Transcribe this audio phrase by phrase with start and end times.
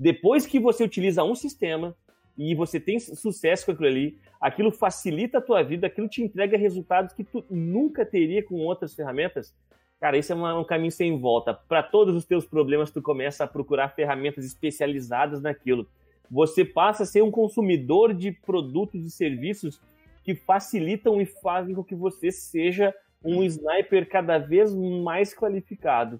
[0.00, 1.94] Depois que você utiliza um sistema
[2.34, 6.56] e você tem sucesso com aquilo ali, aquilo facilita a tua vida, aquilo te entrega
[6.56, 9.54] resultados que tu nunca teria com outras ferramentas.
[10.00, 11.52] Cara, esse é um caminho sem volta.
[11.52, 15.86] Para todos os teus problemas, tu começa a procurar ferramentas especializadas naquilo.
[16.30, 19.82] Você passa a ser um consumidor de produtos e serviços
[20.24, 26.18] que facilitam e fazem com que você seja um sniper cada vez mais qualificado.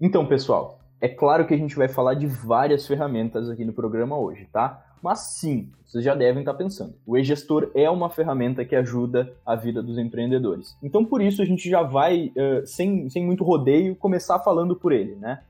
[0.00, 4.18] Então, pessoal, é claro que a gente vai falar de várias ferramentas aqui no programa
[4.18, 4.82] hoje, tá?
[5.02, 9.54] Mas sim, vocês já devem estar pensando, o e-gestor é uma ferramenta que ajuda a
[9.54, 10.74] vida dos empreendedores.
[10.82, 14.90] Então, por isso, a gente já vai, uh, sem, sem muito rodeio, começar falando por
[14.92, 15.42] ele, né?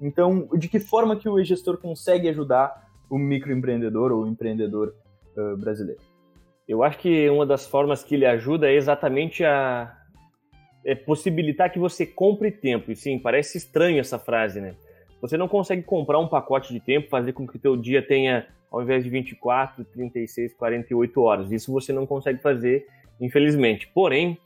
[0.00, 4.92] Então, de que forma que o e-gestor consegue ajudar o microempreendedor ou o empreendedor
[5.36, 6.00] uh, brasileiro?
[6.66, 9.96] Eu acho que uma das formas que ele ajuda é exatamente a
[10.84, 12.92] é possibilitar que você compre tempo.
[12.92, 14.74] E sim, parece estranho essa frase, né?
[15.20, 18.46] Você não consegue comprar um pacote de tempo, fazer com que o teu dia tenha,
[18.70, 21.50] ao invés de 24, 36, 48 horas.
[21.50, 22.86] Isso você não consegue fazer,
[23.18, 23.88] infelizmente.
[23.94, 24.38] Porém,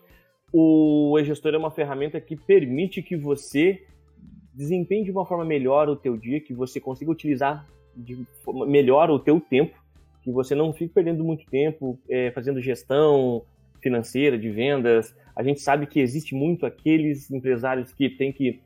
[0.52, 3.82] o e-gestor é uma ferramenta que permite que você
[4.54, 7.66] desempenhe de uma forma melhor o teu dia, que você consiga utilizar
[8.66, 9.76] melhor o teu tempo,
[10.22, 13.44] que você não fique perdendo muito tempo é, fazendo gestão
[13.80, 15.14] financeira de vendas.
[15.34, 18.60] A gente sabe que existe muito aqueles empresários que têm que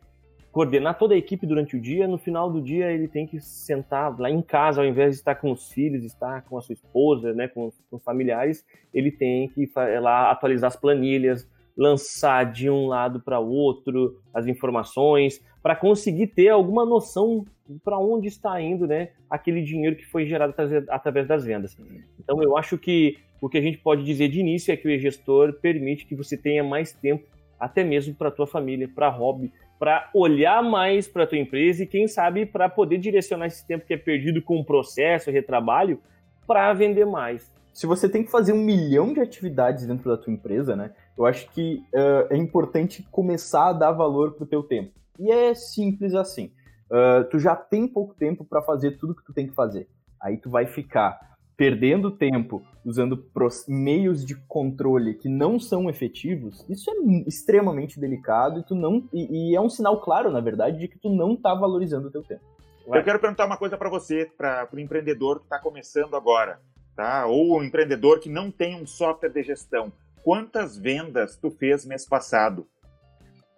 [0.53, 4.15] coordenar toda a equipe durante o dia, no final do dia ele tem que sentar
[4.21, 7.33] lá em casa, ao invés de estar com os filhos, estar com a sua esposa,
[7.33, 9.69] né, com, com os familiares, ele tem que
[9.99, 16.27] lá atualizar as planilhas, lançar de um lado para o outro as informações, para conseguir
[16.27, 17.47] ter alguma noção
[17.83, 20.55] para onde está indo né, aquele dinheiro que foi gerado
[20.91, 21.75] através das vendas.
[22.21, 24.91] Então eu acho que o que a gente pode dizer de início é que o
[24.91, 27.27] e-gestor permite que você tenha mais tempo
[27.59, 31.87] até mesmo para a tua família, para hobby, para olhar mais para tua empresa e
[31.87, 36.01] quem sabe para poder direcionar esse tempo que é perdido com o processo, retrabalho,
[36.47, 37.53] para vender mais.
[37.73, 40.93] Se você tem que fazer um milhão de atividades dentro da tua empresa, né?
[41.19, 44.93] Eu acho que uh, é importante começar a dar valor pro teu tempo.
[45.19, 46.53] E é simples assim.
[46.89, 49.89] Uh, tu já tem pouco tempo para fazer tudo que tu tem que fazer.
[50.21, 51.32] Aí tu vai ficar
[51.63, 53.25] perdendo tempo usando
[53.69, 56.95] meios de controle que não são efetivos, isso é
[57.29, 60.99] extremamente delicado e tu não e, e é um sinal claro, na verdade, de que
[60.99, 62.43] tu não está valorizando o teu tempo.
[62.85, 66.59] Eu quero perguntar uma coisa para você, para o empreendedor que está começando agora,
[66.97, 67.27] tá?
[67.27, 69.93] Ou o empreendedor que não tem um software de gestão.
[70.25, 72.67] Quantas vendas tu fez mês passado?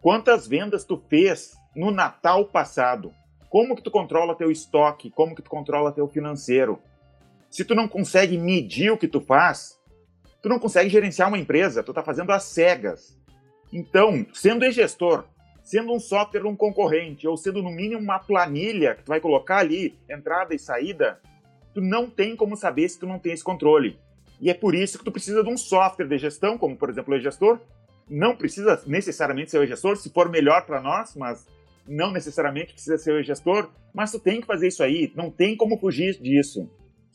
[0.03, 3.13] Quantas vendas tu fez no Natal passado?
[3.49, 5.11] Como que tu controla teu estoque?
[5.11, 6.79] Como que tu controla teu financeiro?
[7.55, 9.81] Se tu não consegue medir o que tu faz,
[10.43, 13.17] tu não consegue gerenciar uma empresa, tu tá fazendo às cegas.
[13.73, 15.25] Então, sendo gestor,
[15.63, 19.59] sendo um software um concorrente, ou sendo no mínimo uma planilha que tu vai colocar
[19.59, 21.21] ali, entrada e saída,
[21.73, 24.01] tu não tem como saber se tu não tem esse controle.
[24.41, 27.15] E é por isso que tu precisa de um software de gestão, como por exemplo
[27.15, 27.61] o gestor.
[28.11, 31.47] Não precisa necessariamente ser o gestor, se for melhor para nós, mas
[31.87, 35.57] não necessariamente precisa ser o gestor, mas tu tem que fazer isso aí, não tem
[35.57, 36.69] como fugir disso.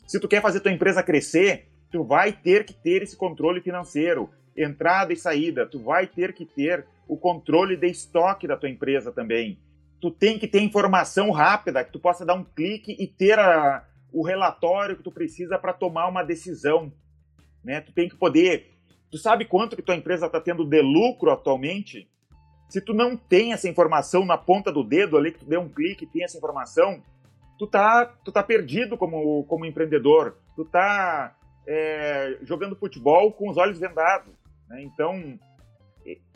[0.10, 4.32] Se tu quer fazer tua empresa crescer, tu vai ter que ter esse controle financeiro,
[4.58, 9.12] entrada e saída, tu vai ter que ter o controle de estoque da tua empresa
[9.12, 9.60] também.
[10.02, 13.86] Tu tem que ter informação rápida, que tu possa dar um clique e ter a,
[14.12, 16.92] o relatório que tu precisa para tomar uma decisão.
[17.64, 17.80] Né?
[17.80, 18.80] Tu tem que poder.
[19.12, 22.10] Tu sabe quanto que tua empresa está tendo de lucro atualmente?
[22.68, 25.70] Se tu não tem essa informação na ponta do dedo ali, que tu dê um
[25.70, 27.00] clique e tem essa informação,
[27.60, 31.36] tu tá, tu tá perdido como, como empreendedor, tu tá
[31.68, 34.34] é, jogando futebol com os olhos vendados.
[34.70, 34.82] Né?
[34.84, 35.38] Então,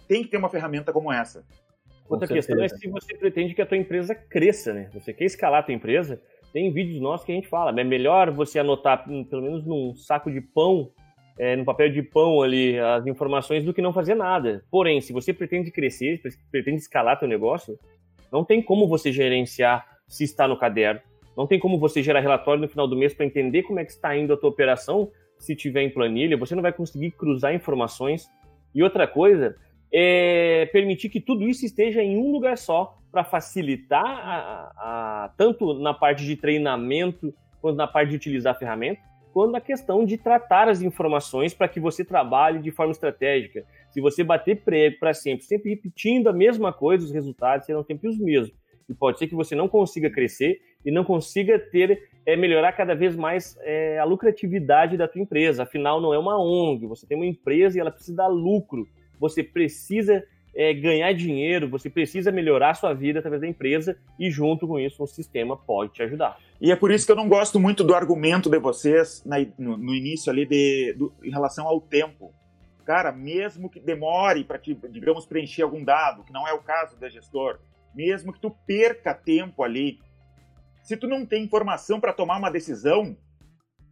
[0.05, 1.45] tem que ter uma ferramenta como essa.
[2.09, 4.89] Outra questão é se você pretende que a tua empresa cresça, né?
[4.93, 8.29] Você quer escalar a tua empresa, tem vídeos nossos que a gente fala, é melhor
[8.29, 10.91] você anotar, hum, pelo menos num saco de pão,
[11.39, 14.63] é, no papel de pão ali, as informações do que não fazer nada.
[14.69, 17.79] Porém, se você pretende crescer, pretende escalar teu negócio,
[18.29, 21.01] não tem como você gerenciar se está no caderno,
[21.35, 23.91] não tem como você gerar relatório no final do mês para entender como é que
[23.91, 28.29] está indo a tua operação se tiver em planilha, você não vai conseguir cruzar informações.
[28.73, 29.55] E outra coisa
[29.91, 35.73] é permitir que tudo isso esteja em um lugar só para facilitar a, a, tanto
[35.75, 39.01] na parte de treinamento quanto na parte de utilizar a ferramenta,
[39.31, 43.65] quanto na questão de tratar as informações para que você trabalhe de forma estratégica.
[43.91, 48.07] Se você bater prego para sempre, sempre repetindo a mesma coisa, os resultados serão sempre
[48.09, 48.57] os mesmos.
[48.89, 52.95] E pode ser que você não consiga crescer e não consiga ter é, melhorar cada
[52.95, 55.63] vez mais é, a lucratividade da tua empresa.
[55.63, 58.87] Afinal, não é uma ONG, você tem uma empresa e ela precisa dar lucro.
[59.19, 60.23] Você precisa
[60.55, 64.79] é, ganhar dinheiro, você precisa melhorar a sua vida através da empresa e junto com
[64.79, 66.37] isso o sistema pode te ajudar.
[66.61, 69.77] E é por isso que eu não gosto muito do argumento de vocês na, no,
[69.77, 72.31] no, início ali de, do, em relação ao tempo.
[72.85, 74.59] Cara, mesmo que demore para,
[74.89, 77.59] digamos, preencher algum dado, que não é o caso da gestor,
[77.95, 79.99] mesmo que tu perca tempo ali,
[80.83, 83.15] se tu não tem informação para tomar uma decisão,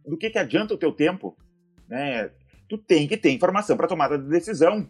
[0.06, 1.36] do que, que adianta o teu tempo?
[1.88, 2.30] Né?
[2.68, 4.88] Tu tem que ter informação para tomada de decisão.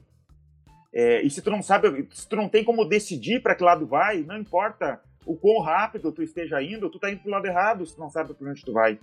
[0.92, 3.86] É, e se tu não sabe, se tu não tem como decidir para que lado
[3.86, 7.86] vai, não importa o quão rápido tu esteja indo, tu tá indo pro lado errado
[7.86, 8.98] se tu não sabe para onde tu vai.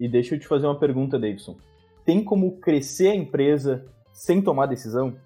[0.00, 1.56] E deixa eu te fazer uma pergunta, Davidson.
[2.04, 5.16] Tem como crescer a empresa sem tomar decisão?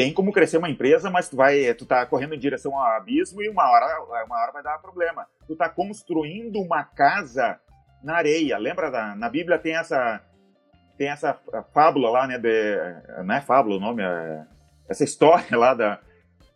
[0.00, 3.42] Tem como crescer uma empresa, mas tu vai, tu tá correndo em direção ao abismo
[3.42, 5.26] e uma hora, uma hora vai dar problema.
[5.46, 7.60] Tu tá construindo uma casa
[8.02, 8.56] na areia.
[8.56, 10.24] Lembra da, na Bíblia tem essa
[10.96, 11.38] tem essa
[11.74, 14.46] fábula lá, né, de, não é fábula o nome, é
[14.88, 16.00] essa história lá da,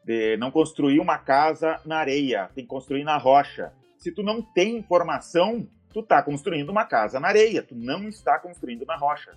[0.06, 3.72] de não construir uma casa na areia, tem que construir na rocha.
[3.98, 8.38] Se tu não tem informação, tu está construindo uma casa na areia, tu não está
[8.38, 9.32] construindo na rocha.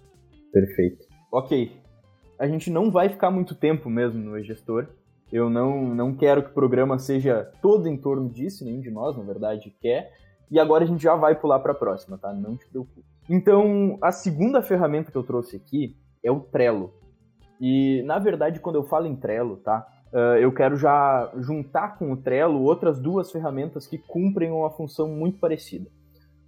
[0.54, 1.06] Perfeito.
[1.30, 1.87] Ok.
[2.40, 4.88] A gente não vai ficar muito tempo mesmo no e-gestor.
[5.32, 9.18] Eu não, não quero que o programa seja todo em torno disso, nenhum de nós,
[9.18, 10.14] na verdade, quer.
[10.50, 12.34] E agora a gente já vai pular para a próxima, tá?
[12.34, 13.04] Não te preocupe.
[13.30, 16.94] Então, a segunda ferramenta que eu trouxe aqui é o Trello.
[17.60, 19.86] E, na verdade, quando eu falo em Trello, tá?
[20.14, 25.10] Uh, eu quero já juntar com o Trello outras duas ferramentas que cumprem uma função
[25.10, 25.90] muito parecida.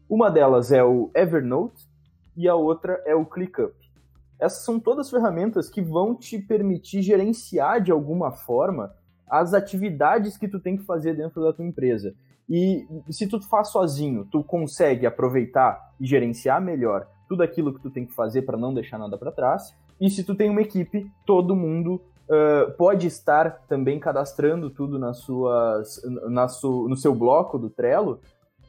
[0.10, 1.86] Uma delas é o Evernote
[2.38, 3.74] e a outra é o ClickUp.
[4.40, 8.94] Essas são todas ferramentas que vão te permitir gerenciar de alguma forma
[9.30, 12.14] as atividades que tu tem que fazer dentro da tua empresa.
[12.50, 17.92] E se tu faz sozinho, tu consegue aproveitar e gerenciar melhor tudo aquilo que tu
[17.92, 19.76] tem que fazer para não deixar nada para trás.
[20.02, 25.20] E se tu tem uma equipe, todo mundo uh, pode estar também cadastrando tudo nas
[25.20, 28.20] suas, na su, no seu bloco do Trello,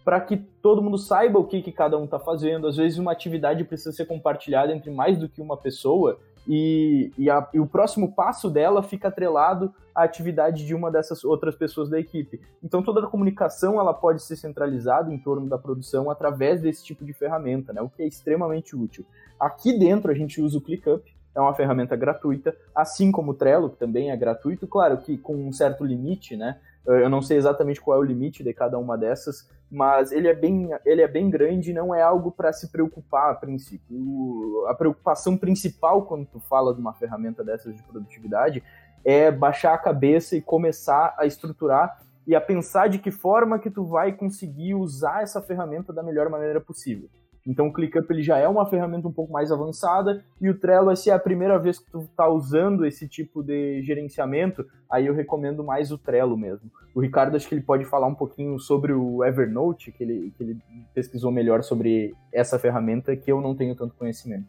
[0.05, 2.67] para que todo mundo saiba o que, que cada um está fazendo.
[2.67, 6.19] Às vezes uma atividade precisa ser compartilhada entre mais do que uma pessoa
[6.49, 11.23] e, e, a, e, o próximo passo dela fica atrelado à atividade de uma dessas
[11.23, 12.41] outras pessoas da equipe.
[12.63, 17.05] Então toda a comunicação ela pode ser centralizada em torno da produção através desse tipo
[17.05, 17.83] de ferramenta, né?
[17.83, 19.05] o que é extremamente útil.
[19.39, 21.05] Aqui dentro a gente usa o ClickUp,
[21.35, 25.37] é uma ferramenta gratuita, assim como o Trello, que também é gratuito, claro que com
[25.37, 26.59] um certo limite, né?
[26.95, 30.35] Eu não sei exatamente qual é o limite de cada uma dessas, mas ele é
[30.35, 34.67] bem, ele é bem grande e não é algo para se preocupar a princípio.
[34.67, 38.63] A preocupação principal quando tu fala de uma ferramenta dessas de produtividade
[39.05, 43.71] é baixar a cabeça e começar a estruturar e a pensar de que forma que
[43.71, 47.09] tu vai conseguir usar essa ferramenta da melhor maneira possível.
[47.47, 50.95] Então o ClickUp ele já é uma ferramenta um pouco mais avançada e o Trello,
[50.95, 55.15] se é a primeira vez que tu está usando esse tipo de gerenciamento, aí eu
[55.15, 56.71] recomendo mais o Trello mesmo.
[56.95, 60.43] O Ricardo acho que ele pode falar um pouquinho sobre o Evernote, que ele, que
[60.43, 60.59] ele
[60.95, 64.47] pesquisou melhor sobre essa ferramenta, que eu não tenho tanto conhecimento.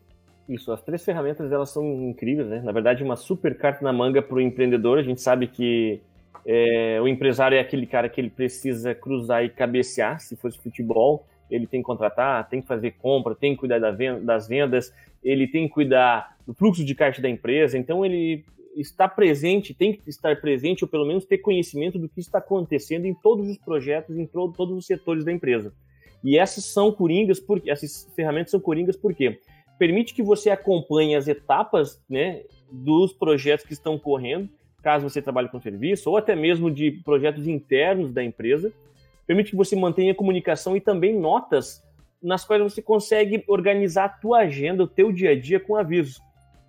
[0.49, 2.61] Isso, as três ferramentas elas são incríveis, né?
[2.61, 4.97] Na verdade, uma super carta na manga para o empreendedor.
[4.97, 6.01] A gente sabe que
[6.45, 11.25] é, o empresário é aquele cara que ele precisa cruzar e cabecear, se fosse futebol
[11.51, 14.94] ele tem que contratar, tem que fazer compra, tem que cuidar das vendas,
[15.24, 18.44] ele tem que cuidar do fluxo de caixa da empresa, então ele
[18.75, 23.06] está presente, tem que estar presente ou pelo menos ter conhecimento do que está acontecendo
[23.06, 25.74] em todos os projetos, em todos os setores da empresa.
[26.24, 29.39] E essas são coringas, porque essas ferramentas são coringas porque
[29.77, 34.48] permite que você acompanhe as etapas, né, dos projetos que estão correndo,
[34.81, 38.72] caso você trabalhe com serviço ou até mesmo de projetos internos da empresa
[39.25, 41.84] permite que você mantenha comunicação e também notas
[42.22, 46.20] nas quais você consegue organizar a tua agenda, o teu dia a dia com avisos,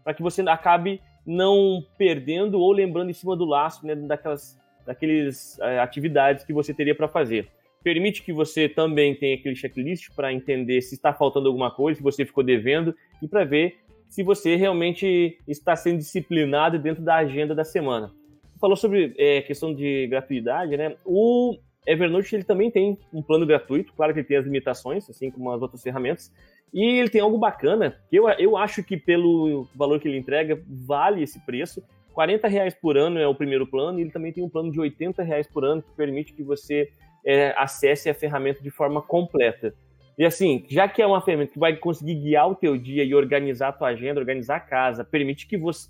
[0.02, 5.58] para que você acabe não perdendo ou lembrando em cima do laço né, daquelas daqueles
[5.60, 7.48] é, atividades que você teria para fazer.
[7.82, 12.02] Permite que você também tenha aquele checklist para entender se está faltando alguma coisa, se
[12.02, 13.78] você ficou devendo e para ver
[14.08, 18.12] se você realmente está sendo disciplinado dentro da agenda da semana.
[18.60, 20.96] Falou sobre é, questão de gratuidade, né?
[21.04, 25.30] O Evernote ele também tem um plano gratuito, claro que ele tem as limitações, assim
[25.30, 26.32] como as outras ferramentas,
[26.72, 30.62] e ele tem algo bacana, que eu, eu acho que pelo valor que ele entrega,
[30.66, 31.82] vale esse preço.
[32.14, 34.80] 40 reais por ano é o primeiro plano, e ele também tem um plano de
[34.80, 36.88] 80 reais por ano, que permite que você
[37.26, 39.74] é, acesse a ferramenta de forma completa.
[40.16, 43.14] E assim, já que é uma ferramenta que vai conseguir guiar o teu dia e
[43.14, 45.88] organizar a tua agenda, organizar a casa, permite que você,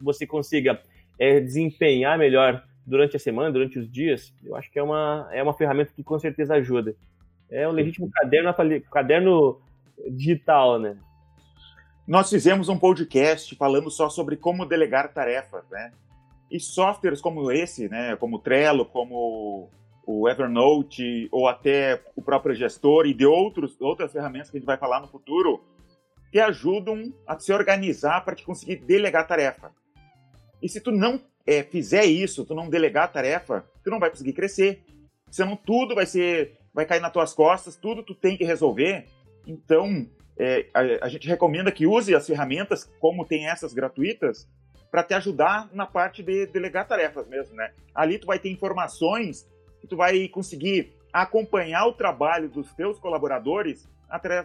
[0.00, 0.80] você consiga
[1.18, 5.42] é, desempenhar melhor durante a semana, durante os dias, eu acho que é uma, é
[5.42, 6.94] uma ferramenta que com certeza ajuda.
[7.50, 8.54] É o legítimo caderno,
[8.90, 9.60] caderno
[10.10, 10.98] digital, né?
[12.06, 15.90] Nós fizemos um podcast falando só sobre como delegar tarefas, né?
[16.50, 19.70] E softwares como esse, né, como Trello, como
[20.06, 24.66] o Evernote, ou até o próprio gestor e de outros, outras ferramentas que a gente
[24.66, 25.64] vai falar no futuro,
[26.30, 29.72] te ajudam a se organizar para te conseguir delegar tarefa.
[30.60, 34.10] E se tu não é, fizer isso, tu não delegar a tarefa, tu não vai
[34.10, 34.82] conseguir crescer.
[35.30, 39.06] Senão tudo vai ser, vai cair nas tuas costas, tudo tu tem que resolver.
[39.46, 40.06] Então,
[40.38, 44.48] é, a, a, gente recomenda que use as ferramentas, como tem essas gratuitas,
[44.90, 47.72] para te ajudar na parte de delegar tarefas mesmo, né?
[47.94, 49.46] Ali tu vai ter informações
[49.86, 53.88] tu vai conseguir acompanhar o trabalho dos teus colaboradores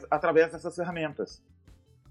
[0.09, 1.41] através dessas ferramentas.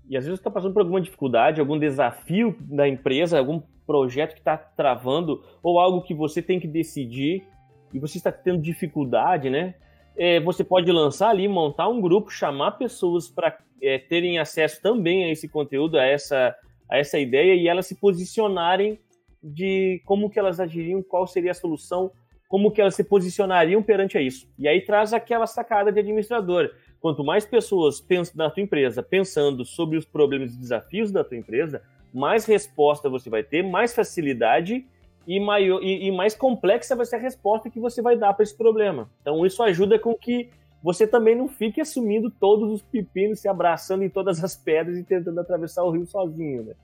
[0.08, 4.40] E às vezes está passando por alguma dificuldade, algum desafio da empresa, algum projeto que
[4.40, 7.44] está travando, ou algo que você tem que decidir
[7.92, 9.74] e você está tendo dificuldade, né?
[10.16, 15.24] É, você pode lançar ali, montar um grupo, chamar pessoas para é, terem acesso também
[15.24, 16.54] a esse conteúdo, a essa,
[16.90, 18.98] a essa ideia e elas se posicionarem
[19.42, 22.10] de como que elas agiriam, qual seria a solução,
[22.48, 24.48] como que elas se posicionariam perante a isso.
[24.58, 26.70] E aí traz aquela sacada de administrador.
[27.06, 31.36] Quanto mais pessoas pensam na tua empresa pensando sobre os problemas e desafios da tua
[31.36, 31.80] empresa,
[32.12, 34.84] mais resposta você vai ter, mais facilidade
[35.24, 38.42] e, maior, e, e mais complexa vai ser a resposta que você vai dar para
[38.42, 39.08] esse problema.
[39.22, 40.50] Então isso ajuda com que
[40.82, 45.04] você também não fique assumindo todos os pepinos, se abraçando em todas as pedras e
[45.04, 46.74] tentando atravessar o rio sozinho, né?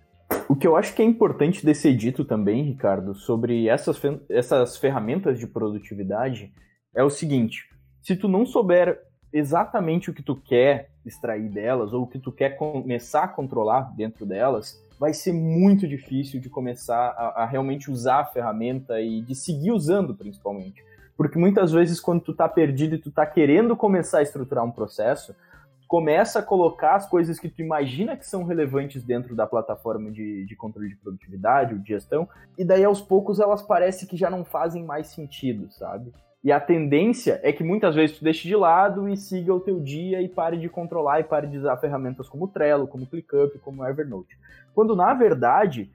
[0.49, 4.01] O que eu acho que é importante de ser dito também, Ricardo, sobre essas,
[4.31, 6.53] essas ferramentas de produtividade
[6.95, 7.65] é o seguinte:
[8.01, 12.31] se tu não souber exatamente o que tu quer extrair delas ou o que tu
[12.31, 17.91] quer começar a controlar dentro delas, vai ser muito difícil de começar a, a realmente
[17.91, 20.85] usar a ferramenta e de seguir usando, principalmente.
[21.17, 24.71] Porque muitas vezes, quando tu tá perdido e tu tá querendo começar a estruturar um
[24.71, 25.35] processo,
[25.89, 30.47] começa a colocar as coisas que tu imagina que são relevantes dentro da plataforma de,
[30.47, 34.31] de controle de produtividade ou de gestão, e daí aos poucos elas parecem que já
[34.31, 36.11] não fazem mais sentido, sabe?
[36.43, 39.79] E a tendência é que muitas vezes tu deixe de lado e siga o teu
[39.79, 43.87] dia e pare de controlar e pare de usar ferramentas como Trello, como ClickUp, como
[43.87, 44.37] Evernote.
[44.75, 45.89] Quando na verdade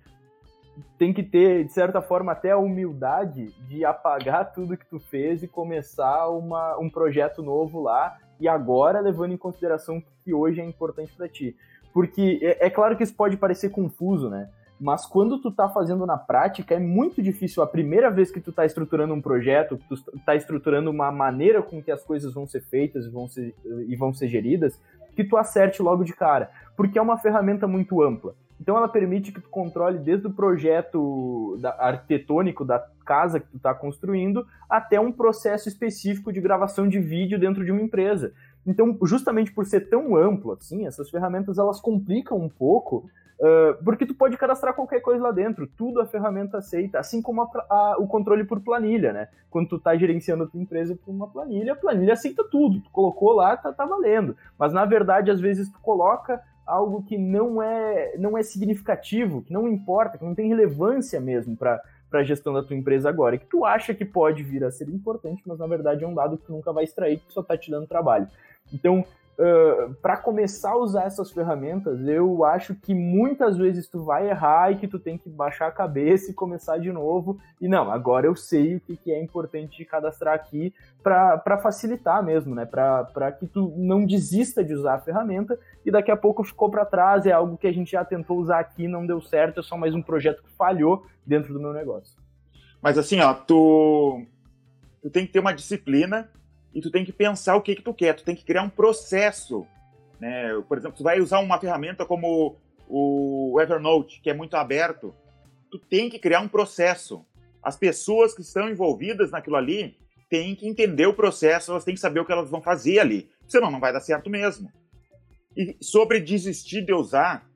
[0.98, 5.44] tem que ter, de certa forma, até a humildade de apagar tudo que tu fez
[5.44, 10.66] e começar uma, um projeto novo lá e agora levando em consideração que hoje é
[10.66, 11.56] importante para ti.
[11.94, 14.50] Porque é, é, claro que isso pode parecer confuso, né?
[14.80, 17.64] Mas quando tu tá fazendo na prática, é muito difícil.
[17.64, 21.82] A primeira vez que tu tá estruturando um projeto, tu tá estruturando uma maneira com
[21.82, 23.56] que as coisas vão ser feitas e vão ser,
[23.88, 24.80] e vão ser geridas,
[25.16, 26.52] que tu acerte logo de cara.
[26.76, 28.36] Porque é uma ferramenta muito ampla.
[28.60, 33.74] Então ela permite que tu controle desde o projeto arquitetônico da casa que tu está
[33.74, 38.34] construindo até um processo específico de gravação de vídeo dentro de uma empresa.
[38.66, 44.06] Então, justamente por ser tão amplo assim, essas ferramentas elas complicam um pouco, uh, porque
[44.06, 47.96] tu pode cadastrar qualquer coisa lá dentro, tudo a ferramenta aceita, assim como a, a,
[48.00, 49.30] o controle por planilha, né?
[49.50, 52.90] Quando tu está gerenciando a tua empresa por uma planilha, a planilha aceita tudo, tu
[52.92, 54.36] colocou lá, tá, tá valendo.
[54.58, 59.54] Mas na verdade, às vezes tu coloca algo que não é, não é significativo, que
[59.54, 63.38] não importa, que não tem relevância mesmo para para a gestão da tua empresa agora,
[63.38, 66.38] que tu acha que pode vir a ser importante, mas na verdade é um dado
[66.38, 68.28] que tu nunca vai extrair, que só está te dando trabalho.
[68.74, 69.06] Então,
[69.38, 74.72] uh, para começar a usar essas ferramentas, eu acho que muitas vezes tu vai errar
[74.72, 77.40] e que tu tem que baixar a cabeça e começar de novo.
[77.62, 82.24] E não, agora eu sei o que, que é importante de cadastrar aqui para facilitar
[82.24, 82.66] mesmo, né?
[82.66, 86.86] Para que tu não desista de usar a ferramenta e daqui a pouco ficou para
[86.86, 89.78] trás, é algo que a gente já tentou usar aqui, não deu certo, é só
[89.78, 92.18] mais um projeto que falhou dentro do meu negócio.
[92.82, 94.26] Mas assim, ó, tu,
[95.02, 96.30] tu tem que ter uma disciplina
[96.74, 98.70] e tu tem que pensar o que que tu quer, tu tem que criar um
[98.70, 99.66] processo,
[100.20, 100.62] né?
[100.68, 102.56] Por exemplo, tu vai usar uma ferramenta como
[102.88, 105.14] o Evernote, que é muito aberto,
[105.72, 107.26] tu tem que criar um processo.
[107.62, 109.98] As pessoas que estão envolvidas naquilo ali
[110.30, 113.30] têm que entender o processo, elas têm que saber o que elas vão fazer ali,
[113.48, 114.72] senão não vai dar certo mesmo.
[115.56, 117.50] E sobre desistir de usar,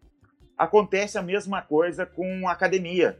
[0.58, 3.20] acontece a mesma coisa com a academia.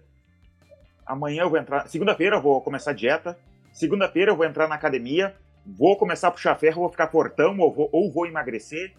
[1.05, 3.38] Amanhã eu vou entrar, segunda-feira eu vou começar a dieta,
[3.74, 7.73] segunda-feira eu vou entrar na academia, vou começar a puxar ferro, vou ficar fortão ou
[7.73, 8.93] vou, ou vou emagrecer.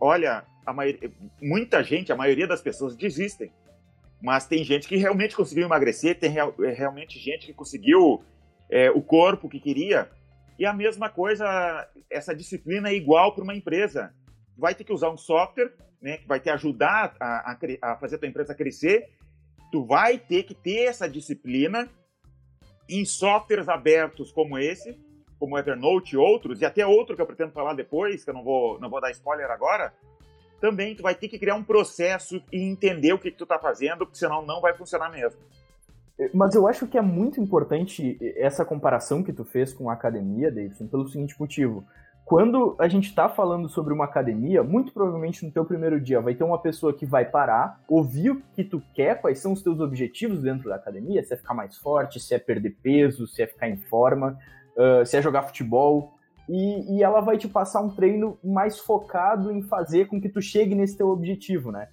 [0.00, 3.52] Olha, maioria, muita gente, a maioria das pessoas desistem.
[4.20, 8.22] Mas tem gente que realmente conseguiu emagrecer, tem real, é, realmente gente que conseguiu
[8.70, 10.10] é, o corpo que queria.
[10.58, 14.14] E a mesma coisa, essa disciplina é igual para uma empresa.
[14.56, 17.58] Vai ter que usar um software né, que vai te ajudar a, a,
[17.92, 19.10] a fazer a tua empresa crescer.
[19.70, 21.88] Tu vai ter que ter essa disciplina
[22.88, 24.98] em softwares abertos como esse,
[25.38, 28.42] como Evernote e outros, e até outro que eu pretendo falar depois, que eu não
[28.42, 29.92] vou, não vou dar spoiler agora,
[30.60, 33.58] também tu vai ter que criar um processo e entender o que, que tu está
[33.58, 35.40] fazendo, porque senão não vai funcionar mesmo.
[36.32, 40.50] Mas eu acho que é muito importante essa comparação que tu fez com a academia,
[40.50, 41.84] Davidson, pelo seguinte motivo.
[42.24, 46.34] Quando a gente está falando sobre uma academia, muito provavelmente no teu primeiro dia vai
[46.34, 49.78] ter uma pessoa que vai parar, ouvir o que tu quer, quais são os teus
[49.78, 53.46] objetivos dentro da academia, se é ficar mais forte, se é perder peso, se é
[53.46, 54.36] ficar em forma,
[54.76, 56.14] uh, se é jogar futebol,
[56.48, 60.40] e, e, ela vai te passar um treino mais focado em fazer com que tu
[60.40, 61.88] chegue nesse teu objetivo, né?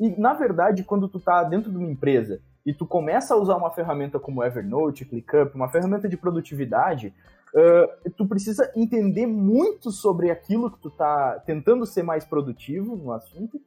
[0.00, 3.56] E, na verdade, quando tu tá dentro de uma empresa e tu começa a usar
[3.56, 7.12] uma ferramenta como Evernote, ClickUp, uma ferramenta de produtividade,
[7.54, 13.12] uh, tu precisa entender muito sobre aquilo que tu tá tentando ser mais produtivo no
[13.12, 13.60] assunto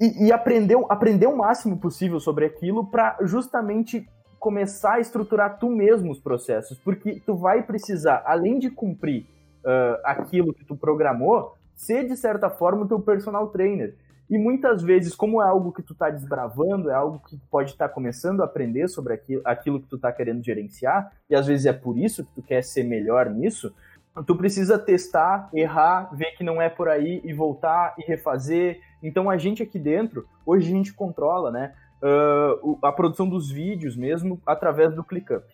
[0.00, 4.08] e, e aprender, aprender o máximo possível sobre aquilo para justamente
[4.40, 9.26] começar a estruturar tu mesmo os processos, porque tu vai precisar, além de cumprir
[9.62, 13.94] uh, aquilo que tu programou, ser de certa forma o teu personal trainer.
[14.30, 17.88] E muitas vezes, como é algo que tu está desbravando, é algo que pode estar
[17.88, 21.66] tá começando a aprender sobre aquilo, aquilo que tu está querendo gerenciar, e às vezes
[21.66, 23.74] é por isso que tu quer ser melhor nisso,
[24.26, 28.80] tu precisa testar, errar, ver que não é por aí e voltar e refazer.
[29.02, 33.96] Então a gente aqui dentro, hoje a gente controla, né, uh, a produção dos vídeos
[33.96, 35.44] mesmo através do ClickUp.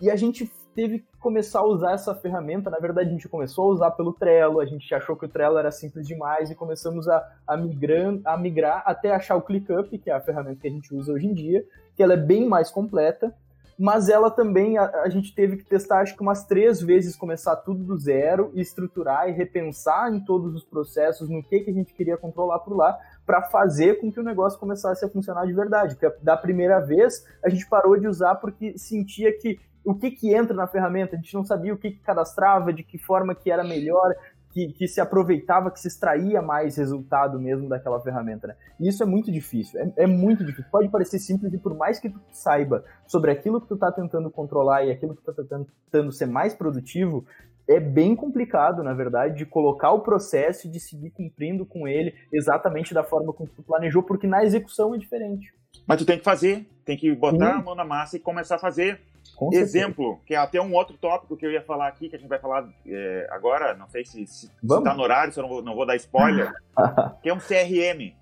[0.00, 2.70] E a gente teve que começar a usar essa ferramenta.
[2.70, 5.58] Na verdade, a gente começou a usar pelo Trello, a gente achou que o Trello
[5.58, 10.10] era simples demais e começamos a, a, migrar, a migrar até achar o ClickUp, que
[10.10, 12.70] é a ferramenta que a gente usa hoje em dia, que ela é bem mais
[12.70, 13.34] completa,
[13.80, 17.56] mas ela também, a, a gente teve que testar acho que umas três vezes, começar
[17.56, 21.94] tudo do zero, estruturar e repensar em todos os processos, no que, que a gente
[21.94, 25.96] queria controlar por lá, para fazer com que o negócio começasse a funcionar de verdade.
[25.96, 30.34] Porque da primeira vez a gente parou de usar porque sentia que o que, que
[30.34, 33.50] entra na ferramenta, a gente não sabia o que, que cadastrava, de que forma que
[33.50, 34.14] era melhor,
[34.52, 38.48] que, que, se aproveitava, que se extraía mais resultado mesmo daquela ferramenta.
[38.48, 38.56] Né?
[38.78, 40.70] E isso é muito difícil, é, é, muito difícil.
[40.70, 44.30] Pode parecer simples e por mais que tu saiba sobre aquilo que tu está tentando
[44.30, 45.44] controlar e aquilo que tu está
[45.90, 47.24] tentando ser mais produtivo,
[47.68, 52.14] é bem complicado, na verdade, de colocar o processo e de seguir cumprindo com ele
[52.32, 55.54] exatamente da forma como tu planejou, porque na execução é diferente.
[55.86, 58.58] Mas tu tem que fazer, tem que botar a mão na massa e começar a
[58.58, 59.00] fazer.
[59.40, 60.26] Com Exemplo, certeza.
[60.26, 62.38] que é até um outro tópico que eu ia falar aqui, que a gente vai
[62.38, 65.62] falar é, agora, não sei se, se, se tá no horário, se eu não vou,
[65.62, 66.52] não vou dar spoiler,
[67.22, 68.14] que é um CRM.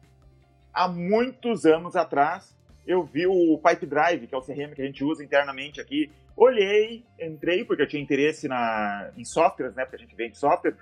[0.73, 4.85] Há muitos anos atrás, eu vi o Pipe Drive, que é o CRM que a
[4.85, 6.09] gente usa internamente aqui.
[6.37, 9.85] Olhei, entrei, porque eu tinha interesse na, em softwares, né?
[9.85, 10.77] Porque a gente vende software.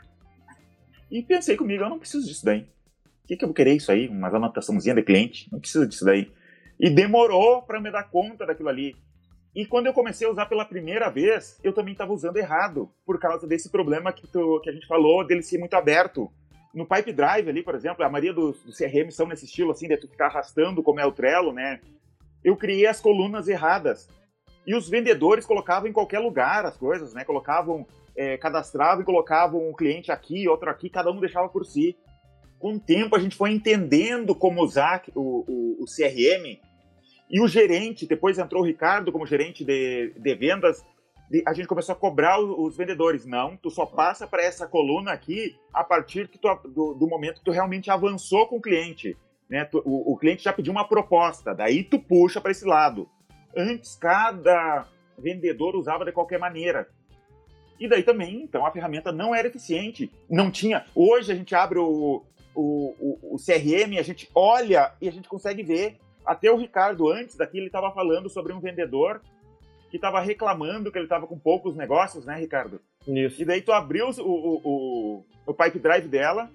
[1.10, 2.68] E pensei comigo, eu não preciso disso daí.
[3.24, 4.06] O que, que eu vou querer isso aí?
[4.06, 5.48] Uma anotaçãozinha de cliente?
[5.50, 6.30] Não preciso disso daí.
[6.78, 8.94] E demorou para me dar conta daquilo ali.
[9.56, 13.18] E quando eu comecei a usar pela primeira vez, eu também estava usando errado, por
[13.18, 16.30] causa desse problema que, tu, que a gente falou, dele ser muito aberto.
[16.74, 19.88] No Pipe Drive ali, por exemplo, a maioria dos, dos CRM são nesse estilo, assim,
[19.88, 21.80] de tu ficar arrastando, como é o Trello, né?
[22.44, 24.10] Eu criei as colunas erradas.
[24.66, 27.24] E os vendedores colocavam em qualquer lugar as coisas, né?
[27.24, 31.96] Colocavam, é, cadastravam e colocavam um cliente aqui, outro aqui, cada um deixava por si.
[32.58, 36.60] Com o tempo a gente foi entendendo como usar o, o, o CRM
[37.28, 40.84] e o gerente, depois entrou o Ricardo como gerente de, de vendas,
[41.44, 43.26] a gente começou a cobrar os vendedores.
[43.26, 47.44] Não, tu só passa para essa coluna aqui a partir tu, do, do, momento que
[47.44, 49.16] tu realmente avançou com o cliente.
[49.50, 49.64] Né?
[49.64, 53.08] Tu, o, o, cliente já pediu uma proposta, daí tu puxa para esse lado.
[53.56, 54.86] Antes, cada
[55.18, 56.88] vendedor usava de qualquer maneira.
[57.78, 60.10] E daí também, então, a ferramenta não era eficiente.
[60.30, 60.86] Não tinha.
[60.94, 62.22] Hoje a gente abre o,
[62.54, 67.08] o, o, o CRM, a gente olha e a gente consegue ver até o Ricardo,
[67.08, 69.20] antes daqui, ele estava falando sobre um vendedor
[69.90, 72.80] que estava reclamando que ele estava com poucos negócios, né, Ricardo?
[73.06, 73.40] Isso.
[73.40, 76.50] E daí tu abriu o, o, o, o pipe drive dela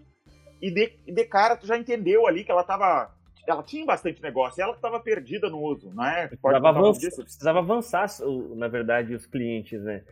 [0.62, 3.10] e de, de cara tu já entendeu ali que ela estava
[3.48, 6.28] ela tinha bastante negócio, ela estava perdida no uso, não é?
[6.28, 8.08] Precisava avançar, precisava avançar,
[8.56, 10.04] na verdade, os clientes, né?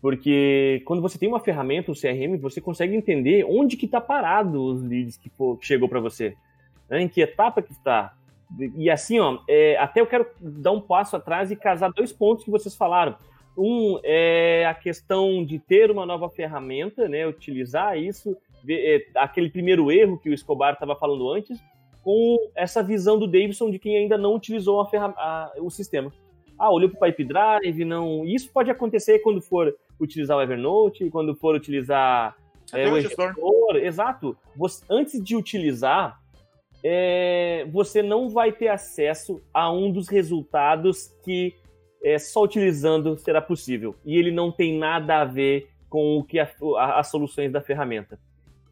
[0.00, 4.62] Porque quando você tem uma ferramenta, o CRM, você consegue entender onde que está parado
[4.62, 6.36] os leads que, for, que chegou para você.
[6.88, 7.02] Né?
[7.02, 8.14] Em que etapa que está.
[8.76, 12.44] E assim, ó, é, até eu quero dar um passo atrás e casar dois pontos
[12.44, 13.16] que vocês falaram.
[13.56, 18.36] Um é a questão de ter uma nova ferramenta, né, utilizar isso,
[18.68, 21.60] é, aquele primeiro erro que o Escobar estava falando antes,
[22.02, 26.12] com essa visão do Davidson de quem ainda não utilizou a a, o sistema.
[26.58, 28.24] Ah, olhou para o Pipe Drive, não.
[28.24, 32.36] Isso pode acontecer quando for utilizar o Evernote, quando for utilizar
[32.72, 33.34] é, o gestor.
[33.76, 34.36] Exato.
[34.56, 36.20] Você, antes de utilizar,
[36.82, 41.54] é, você não vai ter acesso a um dos resultados que
[42.02, 43.94] é, só utilizando será possível.
[44.04, 47.60] E ele não tem nada a ver com o que a, a, as soluções da
[47.60, 48.18] ferramenta,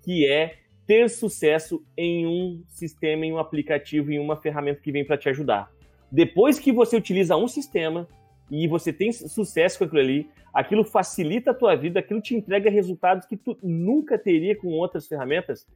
[0.04, 5.04] que é ter sucesso em um sistema, em um aplicativo, em uma ferramenta que vem
[5.04, 5.70] para te ajudar.
[6.10, 8.06] Depois que você utiliza um sistema
[8.50, 12.70] e você tem sucesso com aquilo ali, aquilo facilita a tua vida, aquilo te entrega
[12.70, 15.66] resultados que tu nunca teria com outras ferramentas.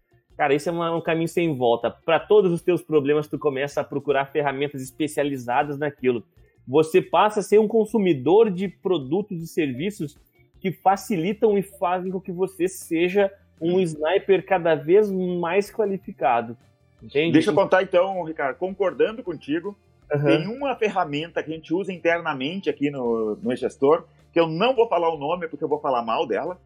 [0.40, 1.90] Cara, esse é uma, um caminho sem volta.
[1.90, 6.24] Para todos os teus problemas, tu começa a procurar ferramentas especializadas naquilo.
[6.66, 10.16] Você passa a ser um consumidor de produtos e serviços
[10.58, 16.56] que facilitam e fazem com que você seja um sniper cada vez mais qualificado.
[17.02, 17.32] Entende?
[17.32, 19.76] Deixa eu contar então, Ricardo, concordando contigo,
[20.10, 20.24] uhum.
[20.24, 24.74] tem uma ferramenta que a gente usa internamente aqui no, no gestor, que eu não
[24.74, 26.58] vou falar o nome porque eu vou falar mal dela,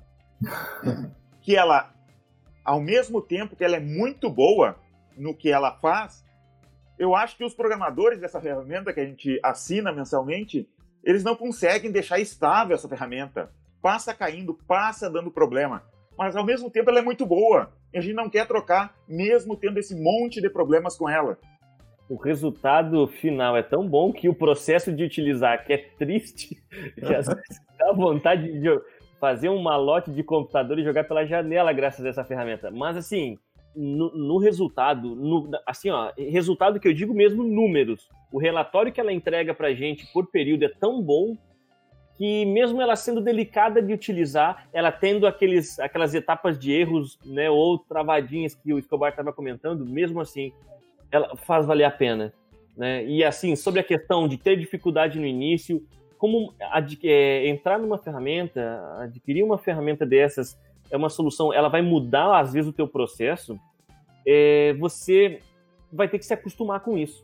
[1.42, 1.92] que ela,
[2.64, 4.77] ao mesmo tempo que ela é muito boa
[5.16, 6.24] no que ela faz,
[6.98, 10.68] eu acho que os programadores dessa ferramenta que a gente assina mensalmente,
[11.03, 13.50] eles não conseguem deixar estável essa ferramenta
[13.85, 15.83] passa caindo, passa dando problema.
[16.16, 17.70] Mas ao mesmo tempo ela é muito boa.
[17.92, 21.37] E a gente não quer trocar, mesmo tendo esse monte de problemas com ela.
[22.09, 26.57] O resultado final é tão bom que o processo de utilizar, que é triste,
[26.96, 28.68] que às vezes dá vontade de
[29.24, 32.70] fazer um malote de computador e jogar pela janela graças a essa ferramenta.
[32.70, 33.38] Mas assim,
[33.74, 38.06] no, no, resultado, no, assim, ó, resultado que eu digo mesmo números.
[38.30, 41.38] O relatório que ela entrega pra gente por período é tão bom
[42.18, 47.48] que mesmo ela sendo delicada de utilizar, ela tendo aqueles, aquelas etapas de erros, né,
[47.48, 50.52] ou travadinhas que o Escobar estava comentando, mesmo assim,
[51.10, 52.30] ela faz valer a pena,
[52.76, 53.02] né?
[53.06, 55.82] E assim, sobre a questão de ter dificuldade no início,
[56.24, 56.54] como
[57.02, 60.58] é, entrar numa ferramenta, adquirir uma ferramenta dessas
[60.90, 63.60] é uma solução, ela vai mudar às vezes o teu processo,
[64.26, 65.40] é, você
[65.92, 67.22] vai ter que se acostumar com isso.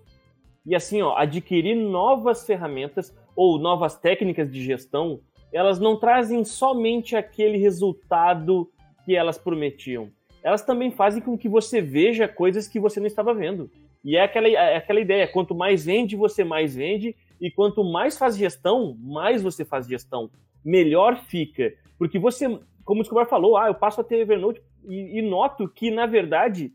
[0.66, 7.16] E assim, ó, adquirir novas ferramentas ou novas técnicas de gestão, elas não trazem somente
[7.16, 8.70] aquele resultado
[9.06, 10.10] que elas prometiam.
[10.42, 13.70] Elas também fazem com que você veja coisas que você não estava vendo.
[14.04, 18.18] E é aquela, é aquela ideia: quanto mais vende, você mais vende, e quanto mais
[18.18, 20.30] faz gestão, mais você faz gestão.
[20.64, 21.72] Melhor fica.
[21.98, 22.46] Porque você,
[22.84, 26.06] como o Escobar falou, ah, eu passo a ter Evernote e, e noto que, na
[26.06, 26.72] verdade,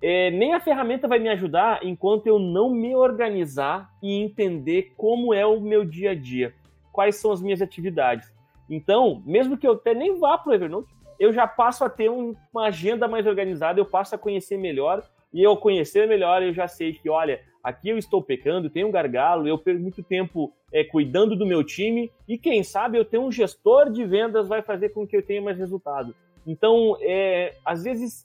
[0.00, 5.34] é, nem a ferramenta vai me ajudar enquanto eu não me organizar e entender como
[5.34, 6.54] é o meu dia a dia,
[6.92, 8.32] quais são as minhas atividades.
[8.68, 12.10] Então, mesmo que eu até nem vá para o Evernote, eu já passo a ter
[12.10, 16.52] um, uma agenda mais organizada, eu passo a conhecer melhor, e eu conhecer melhor, eu
[16.52, 20.52] já sei que, olha, aqui eu estou pecando, tenho um gargalo, eu perco muito tempo
[20.72, 24.62] é, cuidando do meu time, e quem sabe eu ter um gestor de vendas vai
[24.62, 26.14] fazer com que eu tenha mais resultado.
[26.46, 28.24] Então, é, às vezes,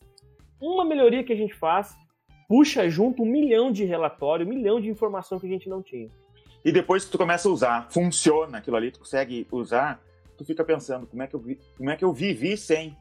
[0.62, 1.98] uma melhoria que a gente faz
[2.48, 6.08] puxa junto um milhão de relatório, um milhão de informação que a gente não tinha.
[6.64, 10.00] E depois que tu começa a usar, funciona aquilo ali, tu consegue usar,
[10.38, 12.96] tu fica pensando, como é que eu, vi, como é que eu vivi sem?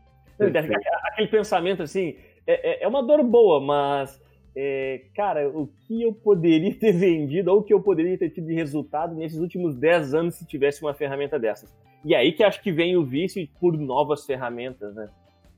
[1.05, 4.19] Aquele pensamento assim, é, é, é uma dor boa, mas,
[4.55, 8.47] é, cara, o que eu poderia ter vendido ou o que eu poderia ter tido
[8.47, 11.73] de resultado nesses últimos 10 anos se tivesse uma ferramenta dessas?
[12.05, 15.09] E aí que acho que vem o vício por novas ferramentas, né?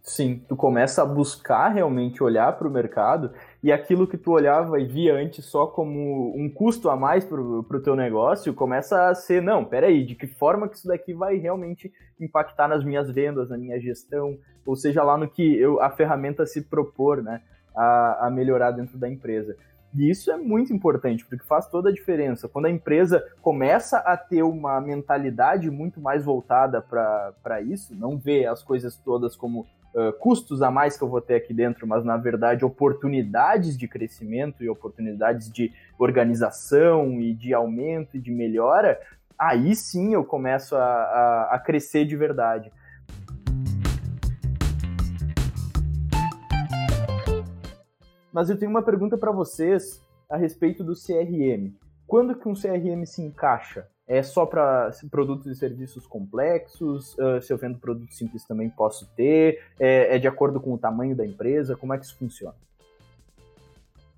[0.02, 3.31] Sim, tu começa a buscar realmente olhar para o mercado
[3.62, 7.40] e aquilo que tu olhava e via antes só como um custo a mais para
[7.40, 11.37] o teu negócio começa a ser, não, peraí, de que forma que isso daqui vai
[11.37, 15.88] realmente impactar nas minhas vendas, na minha gestão, ou seja lá no que eu, a
[15.88, 17.40] ferramenta se propor né,
[17.74, 19.56] a, a melhorar dentro da empresa.
[19.94, 22.48] E isso é muito importante, porque faz toda a diferença.
[22.48, 28.46] Quando a empresa começa a ter uma mentalidade muito mais voltada para isso, não vê
[28.46, 32.04] as coisas todas como uh, custos a mais que eu vou ter aqui dentro, mas
[32.04, 38.98] na verdade oportunidades de crescimento e oportunidades de organização e de aumento e de melhora,
[39.38, 42.72] aí sim eu começo a, a, a crescer de verdade.
[48.32, 51.72] Mas eu tenho uma pergunta para vocês a respeito do CRM.
[52.06, 53.86] Quando que um CRM se encaixa?
[54.06, 57.16] É só para produtos e serviços complexos?
[57.18, 59.60] Uh, se eu vendo produto simples também posso ter?
[59.78, 61.76] É, é, de acordo com o tamanho da empresa?
[61.76, 62.56] Como é que isso funciona?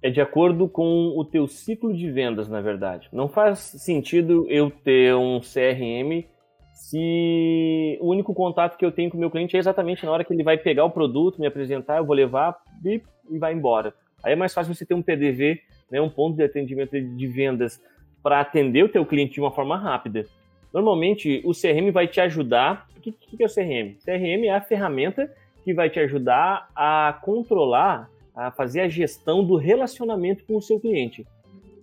[0.03, 3.09] É de acordo com o teu ciclo de vendas, na verdade.
[3.13, 6.27] Não faz sentido eu ter um CRM
[6.75, 10.25] se o único contato que eu tenho com o meu cliente é exatamente na hora
[10.25, 13.95] que ele vai pegar o produto, me apresentar, eu vou levar e vai embora.
[14.25, 15.61] Aí é mais fácil você ter um PDV,
[15.91, 17.81] né, um ponto de atendimento de vendas
[18.23, 20.25] para atender o teu cliente de uma forma rápida.
[20.73, 22.89] Normalmente, o CRM vai te ajudar.
[22.97, 23.97] O que, que é o CRM?
[24.05, 25.31] CRM é a ferramenta
[25.63, 30.81] que vai te ajudar a controlar, a fazer a gestão do relacionamento com o seu
[30.81, 31.27] cliente.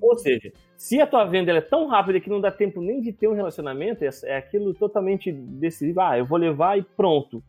[0.02, 3.14] Ou seja, se a tua venda é tão rápida que não dá tempo nem de
[3.14, 7.44] ter um relacionamento, é, é aquilo totalmente decidido, ah, eu vou levar e pronto.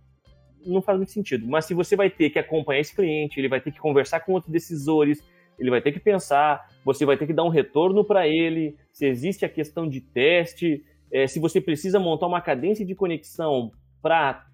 [0.66, 1.46] Não faz muito sentido.
[1.46, 4.32] Mas se você vai ter que acompanhar esse cliente, ele vai ter que conversar com
[4.32, 5.22] outros decisores,
[5.58, 9.06] ele vai ter que pensar, você vai ter que dar um retorno para ele, se
[9.06, 13.70] existe a questão de teste, é, se você precisa montar uma cadência de conexão
[14.00, 14.46] para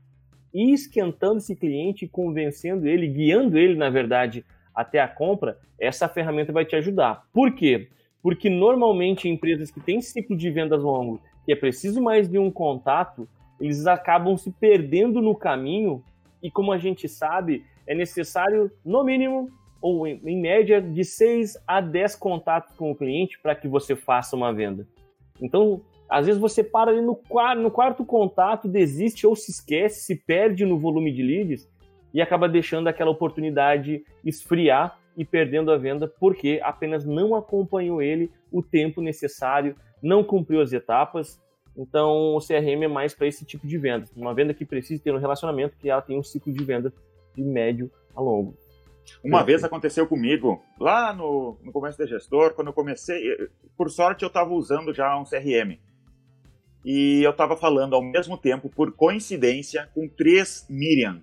[0.52, 4.44] ir esquentando esse cliente, convencendo ele, guiando ele, na verdade,
[4.74, 7.26] até a compra, essa ferramenta vai te ajudar.
[7.32, 7.88] Por quê?
[8.22, 12.50] Porque normalmente empresas que têm ciclo de vendas longo, que é preciso mais de um
[12.50, 13.28] contato,
[13.60, 16.02] eles acabam se perdendo no caminho
[16.42, 21.80] e como a gente sabe, é necessário, no mínimo, ou em, média, de 6 a
[21.80, 24.86] 10 contatos com o cliente para que você faça uma venda.
[25.40, 30.00] Então, às vezes você para ali no, quarto, no quarto contato, desiste ou se esquece,
[30.02, 31.68] se perde no volume de leads
[32.12, 38.30] e acaba deixando aquela oportunidade esfriar e perdendo a venda porque apenas não acompanhou ele
[38.50, 41.40] o tempo necessário, não cumpriu as etapas.
[41.78, 44.04] Então, o CRM é mais para esse tipo de venda.
[44.16, 46.92] Uma venda que precisa ter um relacionamento que ela tem um ciclo de venda
[47.36, 48.56] de médio a longo.
[49.22, 53.22] Uma vez aconteceu comigo, lá no, no começo da gestor, quando eu comecei,
[53.76, 55.78] por sorte eu estava usando já um CRM.
[56.84, 61.22] E eu estava falando ao mesmo tempo, por coincidência, com três Miriam.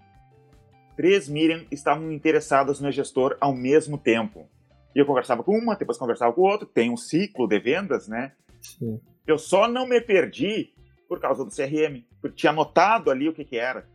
[0.96, 4.50] Três Miriam estavam interessadas no gestor ao mesmo tempo.
[4.96, 8.08] E eu conversava com uma, depois conversava com o outro, tem um ciclo de vendas,
[8.08, 8.32] né?
[8.62, 9.00] Sim.
[9.28, 10.74] Eu só não me perdi
[11.08, 13.88] por causa do CRM, porque tinha anotado ali o que, que era.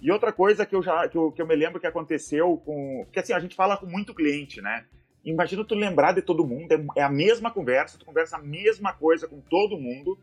[0.00, 3.02] E outra coisa que eu já que eu, que eu me lembro que aconteceu com.
[3.04, 4.84] Porque assim, a gente fala com muito cliente, né?
[5.24, 8.92] Imagina tu lembrar de todo mundo, é, é a mesma conversa, tu conversa a mesma
[8.92, 10.18] coisa com todo mundo,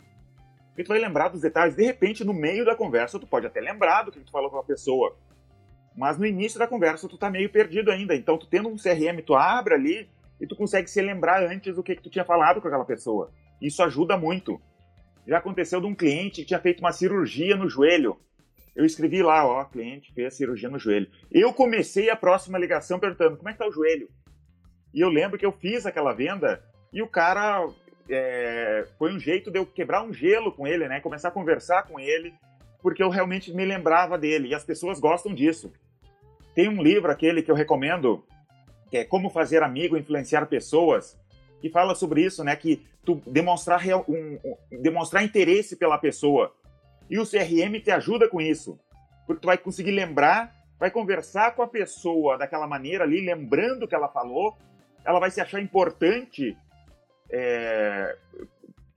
[0.78, 1.76] e tu vai lembrar dos detalhes.
[1.76, 4.58] De repente, no meio da conversa, tu pode até lembrar do que tu falou com
[4.58, 5.16] a pessoa.
[5.96, 8.16] Mas no início da conversa, tu tá meio perdido ainda.
[8.16, 11.84] Então, tu tendo um CRM, tu abre ali e tu consegue se lembrar antes do
[11.84, 13.32] que, que tu tinha falado com aquela pessoa.
[13.62, 14.62] Isso ajuda muito.
[15.28, 18.20] Já aconteceu de um cliente que tinha feito uma cirurgia no joelho
[18.76, 21.08] eu escrevi lá, ó, cliente fez cirurgia no joelho.
[21.32, 24.10] Eu comecei a próxima ligação perguntando como é que tá o joelho.
[24.94, 27.66] E eu lembro que eu fiz aquela venda e o cara
[28.10, 31.00] é, foi um jeito de eu quebrar um gelo com ele, né?
[31.00, 32.34] Começar a conversar com ele,
[32.82, 34.50] porque eu realmente me lembrava dele.
[34.50, 35.72] E as pessoas gostam disso.
[36.54, 38.26] Tem um livro, aquele que eu recomendo,
[38.90, 41.18] que é Como Fazer Amigo Influenciar Pessoas,
[41.66, 42.56] que fala sobre isso, né?
[42.56, 46.54] Que tu demonstrar, um, um, demonstrar interesse pela pessoa.
[47.10, 48.80] E o CRM te ajuda com isso,
[49.26, 53.88] porque tu vai conseguir lembrar, vai conversar com a pessoa daquela maneira ali, lembrando o
[53.88, 54.56] que ela falou,
[55.04, 56.56] ela vai se achar importante
[57.32, 58.16] é,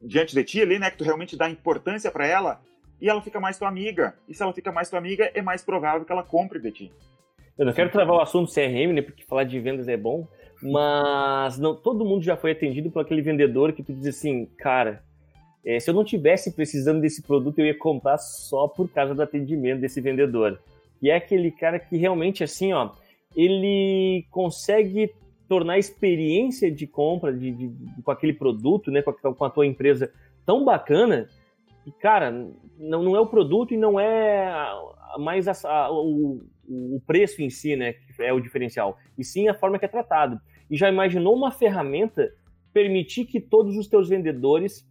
[0.03, 0.91] diante de ti ali, né?
[0.91, 2.61] Que tu realmente dá importância para ela
[3.01, 4.15] e ela fica mais tua amiga.
[4.29, 6.93] E se ela fica mais tua amiga, é mais provável que ela compre de ti.
[7.57, 9.01] Eu não quero travar o assunto CRM, né?
[9.01, 10.29] Porque falar de vendas é bom,
[10.63, 15.03] mas não, todo mundo já foi atendido por aquele vendedor que tu diz assim, cara,
[15.65, 19.23] é, se eu não tivesse precisando desse produto, eu ia comprar só por causa do
[19.23, 20.61] atendimento desse vendedor.
[21.01, 22.91] E é aquele cara que realmente, assim, ó,
[23.37, 25.13] ele consegue
[25.49, 29.45] tornar a experiência de compra de, de, de com aquele produto, né, com a, com
[29.45, 30.13] a, tua empresa
[30.45, 31.29] tão bacana,
[31.85, 32.31] que, cara,
[32.79, 34.53] não, não é o produto e não é
[35.19, 39.55] mais a, o, o preço em si, né, que é o diferencial, e sim a
[39.55, 40.41] forma que é tratado.
[40.71, 42.33] E já imaginou uma ferramenta
[42.73, 44.87] permitir que todos os teus vendedores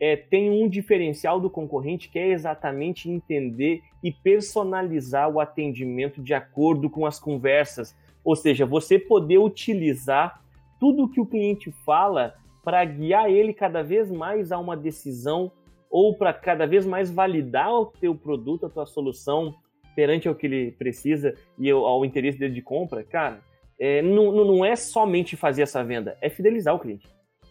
[0.00, 6.32] é, tem um diferencial do concorrente que é exatamente entender e personalizar o atendimento de
[6.32, 7.94] acordo com as conversas.
[8.24, 10.42] Ou seja, você poder utilizar
[10.78, 15.52] tudo que o cliente fala para guiar ele cada vez mais a uma decisão
[15.90, 19.54] ou para cada vez mais validar o teu produto, a tua solução
[19.94, 23.42] perante o que ele precisa e ao interesse dele de compra, cara,
[23.80, 27.08] é, não, não é somente fazer essa venda, é fidelizar o cliente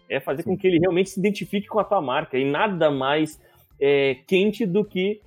[0.09, 0.49] é fazer Sim.
[0.49, 3.39] com que ele realmente se identifique com a tua marca e nada mais
[3.79, 5.21] é, quente do que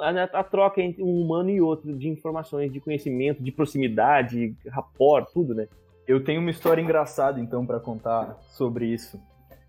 [0.00, 5.26] a, a, troca entre um humano e outro de informações, de conhecimento, de proximidade, rapport,
[5.32, 5.68] tudo, né?
[6.06, 9.20] Eu tenho uma história engraçada então para contar sobre isso.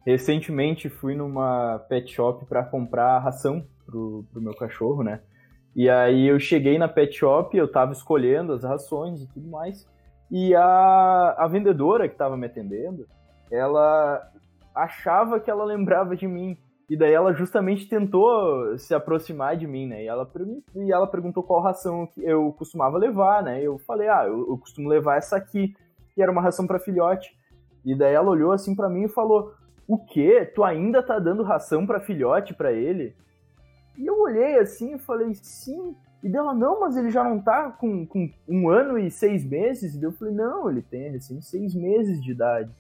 [0.06, 5.22] Recentemente fui numa pet shop para comprar ração pro, pro meu cachorro, né?
[5.76, 9.88] E aí eu cheguei na pet shop, eu tava escolhendo as rações e tudo mais.
[10.32, 13.08] E a, a vendedora que tava me atendendo,
[13.52, 14.22] ela
[14.74, 16.58] achava que ela lembrava de mim.
[16.90, 20.04] E daí ela justamente tentou se aproximar de mim, né?
[20.04, 20.30] E ela,
[20.76, 23.62] e ela perguntou qual ração eu costumava levar, né?
[23.62, 25.74] Eu falei, ah, eu, eu costumo levar essa aqui,
[26.14, 27.36] que era uma ração para filhote.
[27.84, 29.54] E daí ela olhou assim para mim e falou:
[29.88, 30.52] "O quê?
[30.54, 33.16] Tu ainda tá dando ração para filhote para ele?"
[33.98, 35.96] E eu olhei assim e falei: "Sim".
[36.26, 39.94] E dela: "Não, mas ele já não tá com, com um ano e seis meses?"
[39.94, 42.72] E eu falei: "Não, ele tem recém seis meses de idade."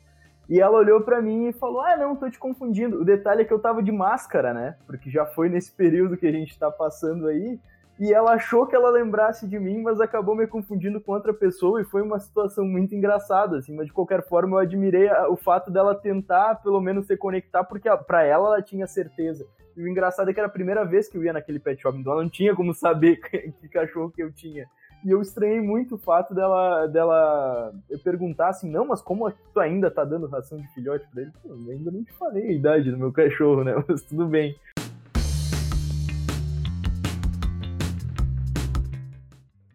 [0.49, 3.01] E ela olhou para mim e falou: Ah, não, tô te confundindo.
[3.01, 4.75] O detalhe é que eu tava de máscara, né?
[4.85, 7.59] Porque já foi nesse período que a gente tá passando aí.
[7.99, 11.81] e ela achou que ela lembrasse de mim, mas acabou me confundindo com outra pessoa
[11.81, 15.71] e foi uma situação muito engraçada, assim, mas de qualquer forma eu admirei o fato
[15.71, 19.45] dela tentar pelo menos se conectar, porque para ela ela tinha certeza.
[19.75, 21.97] E o engraçado é que era a primeira vez que eu ia naquele pet shop,
[21.97, 23.17] então ela não tinha como saber
[23.59, 24.65] que cachorro que eu tinha.
[25.03, 29.91] E eu estranhei muito o fato dela, dela perguntar assim, não, mas como tu ainda
[29.91, 31.31] tá dando ração de filhote pra ele?
[31.43, 33.75] Pô, eu ainda não te falei a idade do meu cachorro, né?
[33.87, 34.55] Mas tudo bem.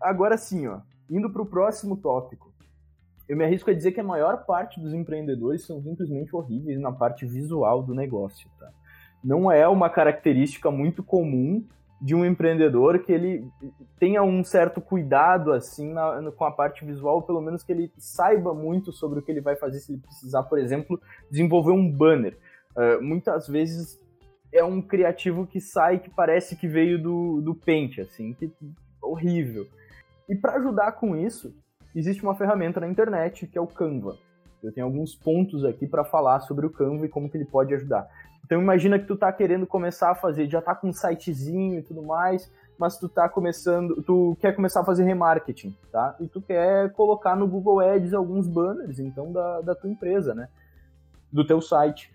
[0.00, 2.50] Agora sim, ó, indo para o próximo tópico.
[3.28, 6.90] Eu me arrisco a dizer que a maior parte dos empreendedores são simplesmente horríveis na
[6.90, 8.72] parte visual do negócio, tá?
[9.22, 11.64] Não é uma característica muito comum
[12.00, 13.46] de um empreendedor que ele
[13.98, 18.54] tenha um certo cuidado assim na, com a parte visual, pelo menos que ele saiba
[18.54, 20.98] muito sobre o que ele vai fazer se ele precisar, por exemplo,
[21.30, 22.38] desenvolver um banner.
[22.74, 24.00] Uh, muitas vezes
[24.52, 28.50] é um criativo que sai que parece que veio do, do Paint, assim, que
[29.02, 29.66] horrível.
[30.28, 31.54] E para ajudar com isso,
[31.94, 34.16] existe uma ferramenta na internet que é o Canva.
[34.62, 37.74] Eu tenho alguns pontos aqui para falar sobre o Canva e como que ele pode
[37.74, 38.08] ajudar.
[38.50, 41.82] Então imagina que tu tá querendo começar a fazer, já tá com um sitezinho e
[41.82, 46.16] tudo mais, mas tu tá começando, tu quer começar a fazer remarketing, tá?
[46.18, 50.48] E tu quer colocar no Google Ads alguns banners, então, da, da tua empresa, né?
[51.32, 52.12] Do teu site.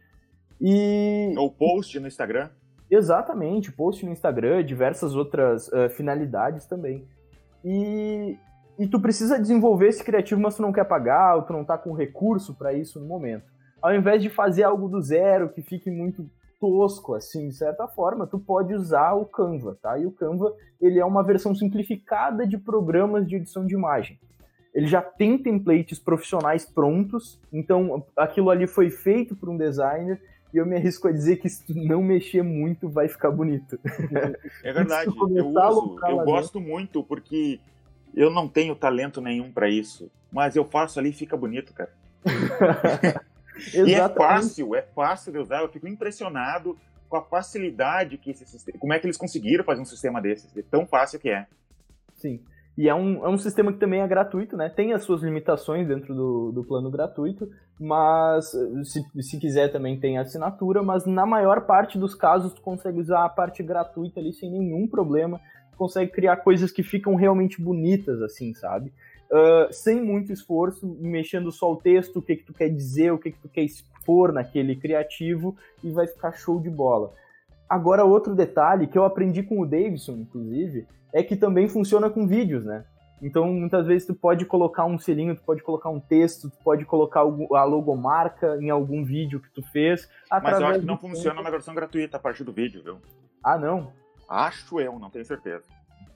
[0.59, 1.33] E...
[1.37, 2.49] Ou post no Instagram.
[2.91, 7.07] Exatamente, post no Instagram, diversas outras uh, finalidades também.
[7.63, 8.37] E,
[8.77, 11.77] e tu precisa desenvolver esse criativo, mas tu não quer pagar, ou tu não tá
[11.77, 13.54] com recurso para isso no momento.
[13.85, 16.27] Ao invés de fazer algo do zero que fique muito
[16.59, 19.95] tosco, assim, de certa forma, tu pode usar o Canva, tá?
[19.99, 24.19] E o Canva, ele é uma versão simplificada de programas de edição de imagem.
[24.73, 30.19] Ele já tem templates profissionais prontos, então aquilo ali foi feito por um designer
[30.51, 33.79] e eu me arrisco a dizer que se tu não mexer muito, vai ficar bonito.
[34.63, 37.59] É verdade, eu uso, eu gosto muito, porque
[38.15, 41.93] eu não tenho talento nenhum para isso, mas eu faço ali e fica bonito, cara.
[43.73, 46.77] e é fácil, é fácil de usar, eu fico impressionado
[47.09, 50.55] com a facilidade que esse sistema, como é que eles conseguiram fazer um sistema desses,
[50.57, 51.45] é tão fácil que é.
[52.15, 52.39] Sim.
[52.77, 54.67] E é um, é um sistema que também é gratuito, né?
[54.67, 58.51] Tem as suas limitações dentro do, do plano gratuito, mas
[58.83, 63.23] se, se quiser também tem assinatura, mas na maior parte dos casos tu consegue usar
[63.23, 65.39] a parte gratuita ali sem nenhum problema,
[65.71, 68.91] tu consegue criar coisas que ficam realmente bonitas, assim, sabe?
[69.31, 73.17] Uh, sem muito esforço, mexendo só o texto, o que, que tu quer dizer, o
[73.17, 77.11] que, que tu quer expor naquele criativo, e vai ficar show de bola.
[77.67, 82.27] Agora, outro detalhe que eu aprendi com o Davidson, inclusive, é que também funciona com
[82.27, 82.85] vídeos, né?
[83.21, 86.85] Então, muitas vezes tu pode colocar um selinho, tu pode colocar um texto, tu pode
[86.85, 90.07] colocar a logomarca em algum vídeo que tu fez.
[90.29, 92.97] Mas eu acho que não funciona na versão gratuita a partir do vídeo, viu?
[93.43, 93.91] Ah, não?
[94.29, 95.63] Acho eu, não tenho certeza.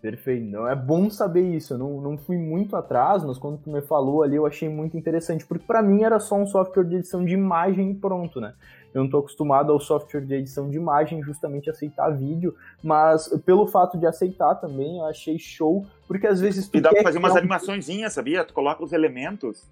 [0.02, 0.46] Perfeito.
[0.46, 1.74] Não, é bom saber isso.
[1.74, 4.98] Eu não, não fui muito atrás, mas quando tu me falou ali, eu achei muito
[4.98, 8.54] interessante, porque para mim era só um software de edição de imagem e pronto, né?
[8.94, 13.68] Eu não estou acostumado ao software de edição de imagem, justamente aceitar vídeo, mas pelo
[13.68, 17.20] fato de aceitar também, eu achei show, porque às vezes tu E dá pra fazer
[17.20, 17.38] umas um...
[17.38, 18.44] animaçõezinhas, sabia?
[18.44, 19.70] Tu coloca os elementos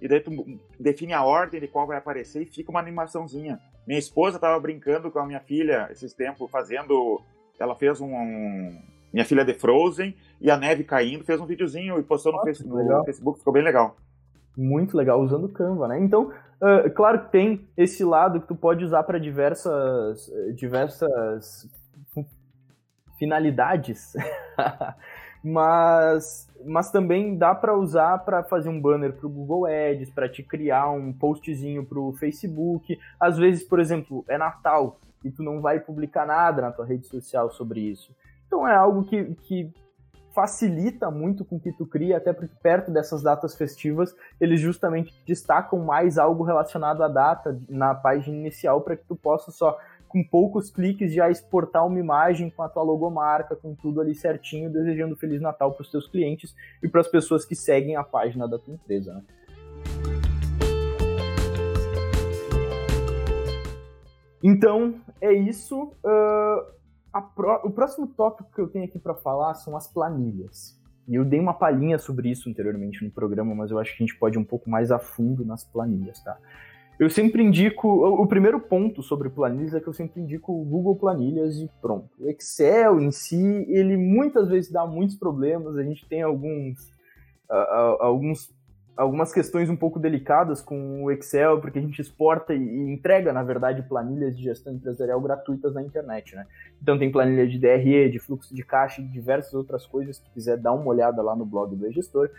[0.00, 0.30] e daí tu
[0.78, 3.58] define a ordem de qual vai aparecer e fica uma animaçãozinha.
[3.86, 7.22] Minha esposa tava brincando com a minha filha esses tempos, fazendo.
[7.58, 8.82] Ela fez um, um.
[9.14, 12.64] Minha filha de Frozen e a neve caindo, fez um videozinho e postou no, Nossa,
[12.64, 13.96] no Facebook, ficou bem legal
[14.56, 15.98] muito legal usando o Canva, né?
[15.98, 21.68] Então, uh, claro que tem esse lado que tu pode usar para diversas, diversas
[23.18, 24.14] finalidades,
[25.42, 30.28] mas, mas também dá para usar para fazer um banner para o Google Ads, para
[30.28, 32.98] te criar um postzinho para o Facebook.
[33.18, 37.06] Às vezes, por exemplo, é Natal e tu não vai publicar nada na tua rede
[37.06, 38.14] social sobre isso.
[38.46, 39.72] Então é algo que, que
[40.34, 45.78] facilita muito com que tu cria, até porque perto dessas datas festivas, eles justamente destacam
[45.84, 49.78] mais algo relacionado à data na página inicial para que tu possa só
[50.08, 54.72] com poucos cliques já exportar uma imagem com a tua logomarca, com tudo ali certinho,
[54.72, 58.48] desejando Feliz Natal para os teus clientes e para as pessoas que seguem a página
[58.48, 59.12] da tua empresa.
[59.12, 59.22] Né?
[64.42, 65.92] Então, é isso.
[66.04, 66.74] Uh,
[67.20, 67.60] Pro...
[67.64, 70.78] o próximo tópico que eu tenho aqui para falar são as planilhas.
[71.06, 74.06] E eu dei uma palhinha sobre isso anteriormente no programa, mas eu acho que a
[74.06, 76.38] gente pode ir um pouco mais a fundo nas planilhas, tá?
[76.98, 77.88] Eu sempre indico.
[77.88, 82.08] O primeiro ponto sobre planilhas é que eu sempre indico o Google Planilhas e pronto.
[82.18, 85.76] O Excel em si, ele muitas vezes dá muitos problemas.
[85.76, 86.88] A gente tem alguns,
[87.50, 88.54] uh, alguns
[88.96, 93.42] algumas questões um pouco delicadas com o Excel, porque a gente exporta e entrega, na
[93.42, 96.46] verdade, planilhas de gestão empresarial gratuitas na internet, né?
[96.80, 100.56] Então tem planilha de DRE, de fluxo de caixa e diversas outras coisas, se quiser
[100.56, 102.30] dar uma olhada lá no blog do e-gestor.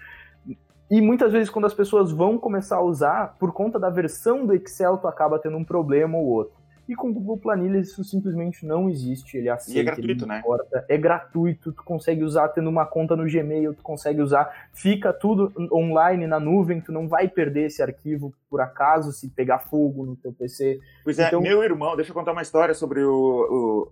[0.89, 4.53] E muitas vezes quando as pessoas vão começar a usar, por conta da versão do
[4.53, 6.64] Excel, tu acaba tendo um problema ou outro.
[6.87, 10.43] E com o Google Planilhas isso simplesmente não existe, ele aceita, e é gratuito, né?
[10.87, 15.51] É gratuito, tu consegue usar tendo uma conta no Gmail, tu consegue usar, fica tudo
[15.71, 20.15] online na nuvem, tu não vai perder esse arquivo por acaso se pegar fogo no
[20.15, 20.79] teu PC.
[21.03, 21.41] Pois é, então...
[21.41, 23.91] meu irmão, deixa eu contar uma história sobre o,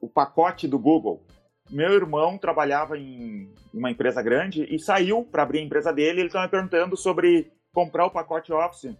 [0.00, 1.22] o, o pacote do Google.
[1.70, 6.26] Meu irmão trabalhava em uma empresa grande e saiu para abrir a empresa dele, ele
[6.26, 8.94] estava me perguntando sobre comprar o pacote Office.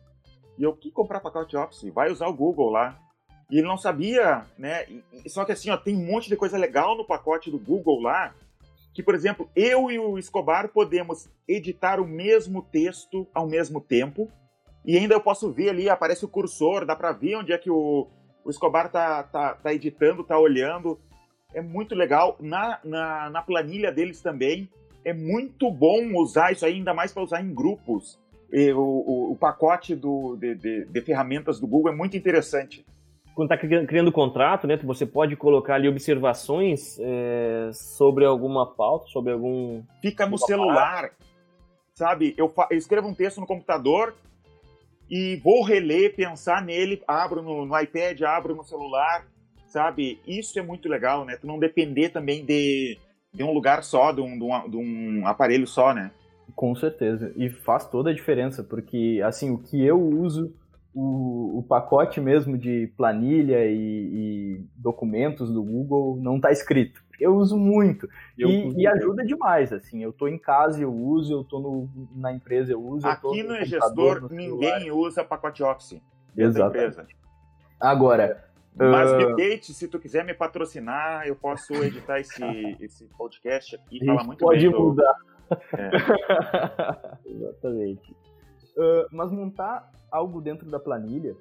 [0.59, 1.93] E eu, que comprar pacote Office?
[1.93, 2.99] Vai usar o Google lá.
[3.53, 4.87] E ele não sabia, né?
[5.27, 8.35] Só que assim, ó, tem um monte de coisa legal no pacote do Google lá,
[8.95, 14.31] que, por exemplo, eu e o Escobar podemos editar o mesmo texto ao mesmo tempo,
[14.87, 17.71] e ainda eu posso ver ali, aparece o cursor, dá para ver onde é que
[17.71, 18.09] o,
[18.43, 20.99] o Escobar tá, tá, tá editando, tá olhando.
[21.53, 22.39] É muito legal.
[22.41, 24.67] Na, na, na planilha deles também,
[25.05, 28.19] é muito bom usar isso aí, ainda mais para usar em grupos.
[28.51, 32.85] E o, o, o pacote do, de, de, de ferramentas do Google é muito interessante
[33.35, 39.33] quando está criando contrato, né, você pode colocar ali observações é, sobre alguma pauta, sobre
[39.33, 39.83] algum.
[40.01, 41.13] Fica no celular,
[41.95, 42.35] sabe?
[42.37, 44.15] Eu, eu, escrevo um texto no computador
[45.11, 49.27] e vou reler, pensar nele, abro no, no, iPad, abro no celular,
[49.67, 50.21] sabe?
[50.27, 51.37] Isso é muito legal, né?
[51.37, 52.99] Tu não depender também de,
[53.33, 56.11] de um lugar só, de um, de um, de um aparelho só, né?
[56.55, 57.33] Com certeza.
[57.37, 60.55] E faz toda a diferença, porque, assim, o que eu uso
[60.95, 67.03] o, o pacote mesmo de planilha e, e documentos do Google não está escrito.
[67.19, 69.73] Eu uso muito e, e, ajuda demais.
[69.73, 73.07] Assim, eu estou em casa eu uso, eu estou na empresa eu uso.
[73.07, 76.01] Aqui no, no gestor ninguém usa pacote Office.
[76.37, 77.17] Exatamente.
[77.81, 79.17] Agora, mas, uh...
[79.17, 82.43] Bill Gates, se tu quiser me patrocinar, eu posso editar esse,
[82.81, 84.71] esse podcast aqui e falar muito pode bem.
[84.71, 85.15] Pode mudar.
[85.15, 85.57] Do...
[85.79, 85.91] É.
[87.31, 88.13] Exatamente.
[88.77, 91.35] Uh, mas montar algo dentro da planilha,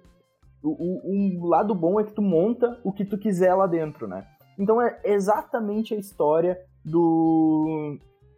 [0.63, 4.07] o, o, um lado bom é que tu monta o que tu quiser lá dentro,
[4.07, 4.25] né?
[4.57, 7.97] Então é exatamente a história do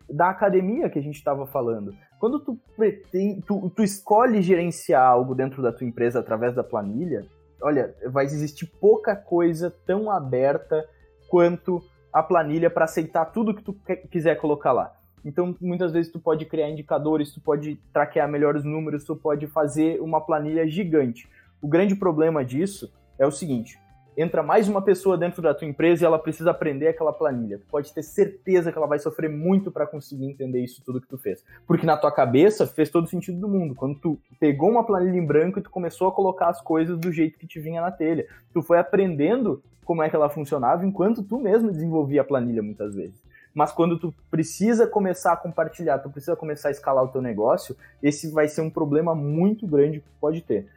[0.09, 1.93] da academia que a gente estava falando.
[2.19, 7.25] Quando tu, pretende, tu, tu escolhe gerenciar algo dentro da tua empresa através da planilha,
[7.61, 10.87] olha, vai existir pouca coisa tão aberta
[11.29, 11.81] quanto
[12.11, 13.73] a planilha para aceitar tudo que tu
[14.11, 14.93] quiser colocar lá.
[15.25, 20.01] Então, muitas vezes tu pode criar indicadores, tu pode traquear melhores números, tu pode fazer
[20.01, 21.29] uma planilha gigante.
[21.61, 23.79] O grande problema disso é o seguinte:
[24.17, 27.57] entra mais uma pessoa dentro da tua empresa e ela precisa aprender aquela planilha.
[27.57, 31.07] Tu pode ter certeza que ela vai sofrer muito para conseguir entender isso tudo que
[31.07, 31.43] tu fez.
[31.65, 33.73] Porque na tua cabeça fez todo sentido do mundo.
[33.75, 37.11] Quando tu pegou uma planilha em branco e tu começou a colocar as coisas do
[37.13, 38.27] jeito que te vinha na telha.
[38.53, 42.95] Tu foi aprendendo como é que ela funcionava enquanto tu mesmo desenvolvia a planilha muitas
[42.95, 43.21] vezes
[43.53, 47.75] mas quando tu precisa começar a compartilhar, tu precisa começar a escalar o teu negócio,
[48.01, 50.67] esse vai ser um problema muito grande que pode ter.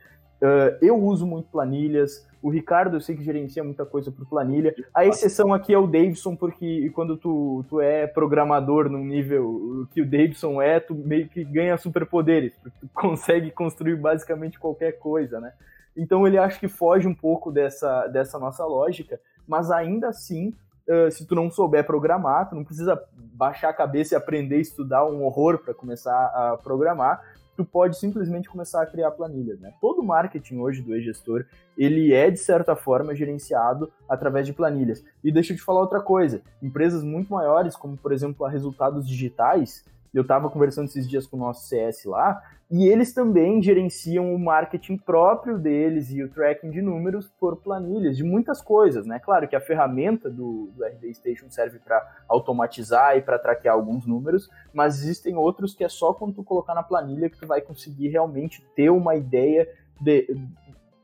[0.42, 4.74] Uh, eu uso muito planilhas, o Ricardo eu sei que gerencia muita coisa por planilha,
[4.94, 10.02] a exceção aqui é o Davidson, porque quando tu, tu é programador no nível que
[10.02, 15.40] o Davidson é, tu meio que ganha superpoderes, porque tu consegue construir basicamente qualquer coisa,
[15.40, 15.52] né?
[15.96, 19.18] Então ele acha que foge um pouco dessa, dessa nossa lógica,
[19.48, 20.52] mas ainda assim
[20.88, 24.60] uh, se tu não souber programar, tu não precisa baixar a cabeça e aprender a
[24.60, 27.22] estudar um horror para começar a programar,
[27.56, 29.72] tu pode simplesmente começar a criar planilhas, né?
[29.80, 35.02] Todo marketing hoje do e-gestor, ele é de certa forma gerenciado através de planilhas.
[35.24, 39.08] E deixa eu te falar outra coisa, empresas muito maiores, como por exemplo a Resultados
[39.08, 39.84] Digitais,
[40.14, 44.38] eu estava conversando esses dias com o nosso CS lá, e eles também gerenciam o
[44.38, 49.20] marketing próprio deles e o tracking de números por planilhas, de muitas coisas, né?
[49.20, 54.04] Claro que a ferramenta do, do RD Station serve para automatizar e para traquear alguns
[54.04, 57.60] números, mas existem outros que é só quando tu colocar na planilha que tu vai
[57.60, 59.68] conseguir realmente ter uma ideia
[60.00, 60.36] de,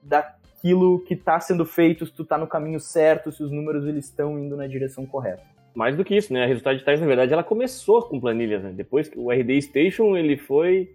[0.03, 4.07] daquilo que está sendo feito, se tu está no caminho certo, se os números eles
[4.07, 6.45] estão indo na direção correta mais do que isso, né?
[6.45, 8.73] A Resultado Digitais, na verdade, ela começou com planilhas, né?
[8.75, 10.95] Depois que o RD Station, ele foi...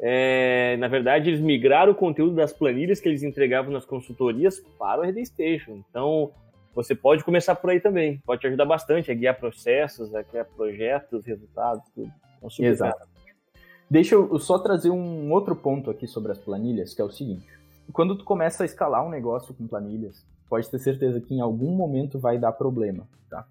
[0.00, 5.00] É, na verdade, eles migraram o conteúdo das planilhas que eles entregavam nas consultorias para
[5.00, 5.82] o RD Station.
[5.90, 6.30] Então,
[6.74, 8.22] você pode começar por aí também.
[8.24, 12.12] Pode te ajudar bastante a guiar processos, a criar projetos, resultados, tudo.
[12.36, 13.08] Então, Exato.
[13.90, 17.48] Deixa eu só trazer um outro ponto aqui sobre as planilhas, que é o seguinte.
[17.92, 21.70] Quando tu começa a escalar um negócio com planilhas, pode ter certeza que em algum
[21.70, 23.46] momento vai dar problema, tá?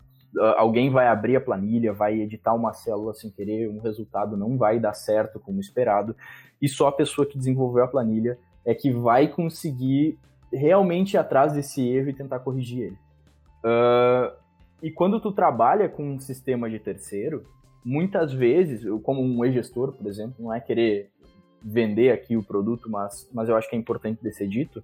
[0.58, 4.80] Alguém vai abrir a planilha, vai editar uma célula sem querer, um resultado não vai
[4.80, 6.16] dar certo como esperado,
[6.62, 10.18] e só a pessoa que desenvolveu a planilha é que vai conseguir
[10.52, 12.98] realmente ir atrás desse erro e tentar corrigir ele.
[13.64, 14.36] Uh,
[14.82, 17.44] e quando tu trabalha com um sistema de terceiro,
[17.84, 21.10] muitas vezes, eu, como um e-gestor, por exemplo, não é querer
[21.62, 24.84] vender aqui o produto, mas, mas eu acho que é importante de ser dito,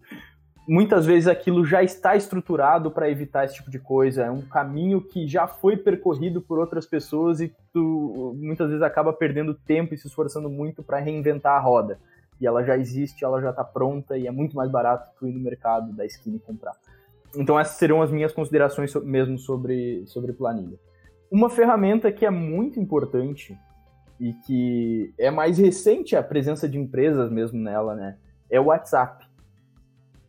[0.67, 5.01] muitas vezes aquilo já está estruturado para evitar esse tipo de coisa, é um caminho
[5.01, 9.97] que já foi percorrido por outras pessoas e tu muitas vezes acaba perdendo tempo e
[9.97, 11.99] se esforçando muito para reinventar a roda.
[12.39, 15.33] E ela já existe, ela já está pronta e é muito mais barato tu ir
[15.33, 16.73] no mercado da esquina e comprar.
[17.35, 20.77] Então essas serão as minhas considerações mesmo sobre, sobre planilha.
[21.31, 23.57] Uma ferramenta que é muito importante
[24.19, 28.17] e que é mais recente a presença de empresas mesmo nela, né?
[28.49, 29.25] É o WhatsApp.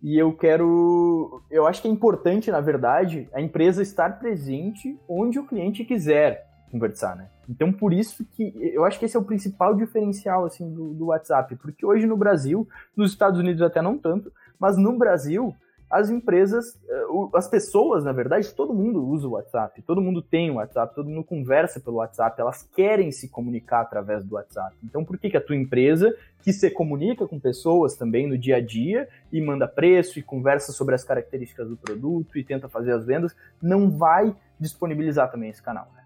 [0.05, 1.43] E eu quero.
[1.51, 6.47] Eu acho que é importante, na verdade, a empresa estar presente onde o cliente quiser
[6.71, 7.31] conversar, né?
[7.49, 11.07] Então, por isso que eu acho que esse é o principal diferencial assim do, do
[11.07, 15.57] WhatsApp, porque hoje no Brasil, nos Estados Unidos até não tanto, mas no Brasil
[15.95, 20.51] as empresas, eh, as pessoas, na verdade, todo mundo usa o WhatsApp, todo mundo tem
[20.51, 24.74] o WhatsApp, todo mundo conversa pelo WhatsApp, elas querem se comunicar através do WhatsApp.
[24.82, 28.57] Então, por que, que a tua empresa, que se comunica com pessoas também no dia
[28.57, 32.90] a dia e manda preço e conversa sobre as características do produto e tenta fazer
[32.90, 33.32] as vendas,
[33.62, 35.86] não vai disponibilizar também esse canal?
[35.95, 36.03] Né?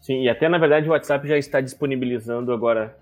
[0.00, 2.96] Sim, e até na verdade o WhatsApp já está disponibilizando agora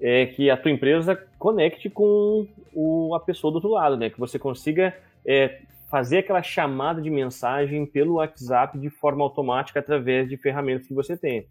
[0.00, 4.08] é, que a tua empresa conecte com o, a pessoa do outro lado, né?
[4.08, 4.94] Que você consiga
[5.26, 5.60] é,
[5.92, 11.18] fazer aquela chamada de mensagem pelo WhatsApp de forma automática através de ferramentas que você
[11.18, 11.46] tem.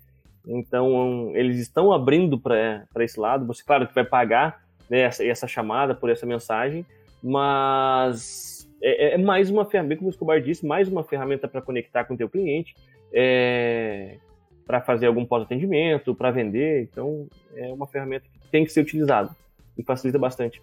[0.48, 3.46] Então, eles estão abrindo para esse lado.
[3.46, 6.84] Você, claro, que vai pagar né, essa, essa, chamada por essa mensagem,
[7.22, 12.06] mas é, é, mais uma ferramenta, como o Escobar disse, mais uma ferramenta para conectar
[12.06, 12.74] com o teu cliente,
[13.14, 14.18] é,
[14.66, 16.82] para fazer algum pós-atendimento, para vender.
[16.92, 19.30] Então, é uma ferramenta que tem que ser utilizada
[19.78, 20.60] e facilita bastante.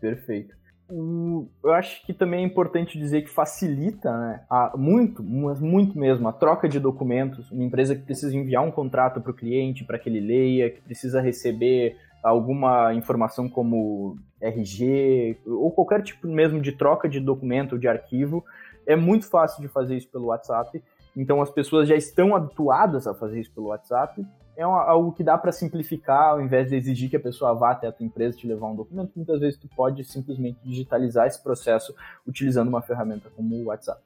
[0.00, 0.59] Perfeito
[0.90, 6.32] eu acho que também é importante dizer que facilita né, a, muito, muito mesmo, a
[6.32, 7.50] troca de documentos.
[7.50, 10.80] Uma empresa que precisa enviar um contrato para o cliente para que ele leia, que
[10.80, 17.78] precisa receber alguma informação como RG ou qualquer tipo mesmo de troca de documento ou
[17.78, 18.44] de arquivo,
[18.86, 20.82] é muito fácil de fazer isso pelo WhatsApp.
[21.16, 24.24] Então as pessoas já estão habituadas a fazer isso pelo WhatsApp
[24.60, 27.86] é algo que dá para simplificar, ao invés de exigir que a pessoa vá até
[27.86, 31.94] a tua empresa te levar um documento, muitas vezes tu pode simplesmente digitalizar esse processo
[32.26, 34.02] utilizando uma ferramenta como o WhatsApp.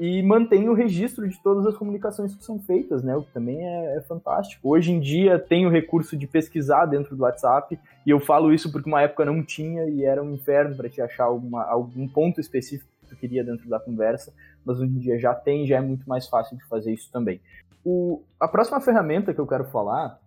[0.00, 3.14] E mantém o registro de todas as comunicações que são feitas, né?
[3.16, 4.70] O que também é, é fantástico.
[4.70, 8.72] Hoje em dia tem o recurso de pesquisar dentro do WhatsApp, e eu falo isso
[8.72, 12.40] porque uma época não tinha e era um inferno para te achar alguma, algum ponto
[12.40, 14.32] específico que tu queria dentro da conversa,
[14.64, 17.40] mas hoje em dia já tem, já é muito mais fácil de fazer isso também.
[17.84, 20.18] O, a próxima ferramenta que eu quero falar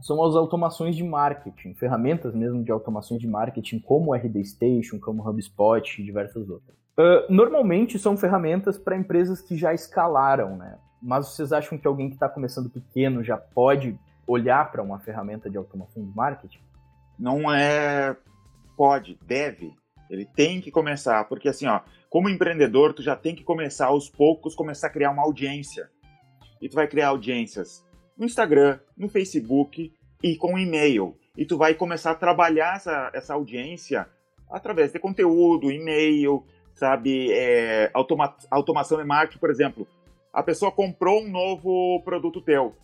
[0.00, 4.98] são as automações de marketing, ferramentas mesmo de automações de marketing, como o RD Station,
[4.98, 6.76] como o HubSpot e diversas outras.
[6.98, 10.78] Uh, normalmente são ferramentas para empresas que já escalaram, né?
[11.02, 15.48] Mas vocês acham que alguém que está começando pequeno já pode olhar para uma ferramenta
[15.48, 16.60] de automação de marketing?
[17.18, 18.16] Não é
[18.76, 19.74] pode, deve.
[20.10, 24.08] Ele tem que começar, porque assim, ó, como empreendedor, tu já tem que começar aos
[24.08, 25.88] poucos, começar a criar uma audiência
[26.60, 27.84] e tu vai criar audiências
[28.16, 29.92] no Instagram, no Facebook
[30.22, 31.16] e com e-mail.
[31.36, 34.06] E tu vai começar a trabalhar essa, essa audiência
[34.50, 36.44] através de conteúdo, e-mail,
[36.74, 39.88] sabe, é, automa automação de marketing, por exemplo.
[40.32, 42.74] A pessoa comprou um novo produto teu.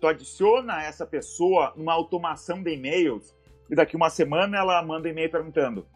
[0.00, 3.34] Tu adiciona essa pessoa numa automação de e-mails
[3.68, 5.86] e daqui uma semana ela manda e-mail perguntando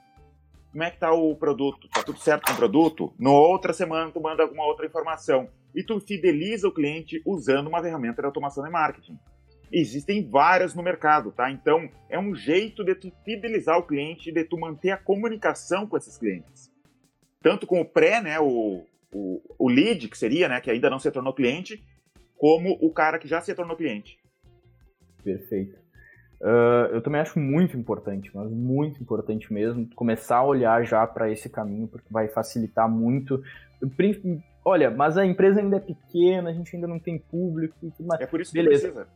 [0.73, 1.87] como é que tá o produto?
[1.89, 3.15] Tá tudo certo com o produto?
[3.19, 7.83] No outra semana tu manda alguma outra informação e tu fideliza o cliente usando uma
[7.83, 9.19] ferramenta de automação de marketing.
[9.71, 11.51] Existem várias no mercado, tá?
[11.51, 15.97] Então, é um jeito de tu fidelizar o cliente, de tu manter a comunicação com
[15.97, 16.71] esses clientes.
[17.43, 20.99] Tanto com o pré, né, o, o, o lead, que seria, né, que ainda não
[20.99, 21.83] se tornou cliente,
[22.37, 24.19] como o cara que já se tornou cliente.
[25.23, 25.82] Perfeito.
[26.43, 31.31] Uh, eu também acho muito importante, mas muito importante mesmo, começar a olhar já para
[31.31, 33.41] esse caminho, porque vai facilitar muito,
[34.65, 38.09] olha, mas a empresa ainda é pequena, a gente ainda não tem público e tudo
[38.09, 38.21] mais.
[38.21, 38.89] É por isso que Beleza.
[38.89, 39.07] precisa.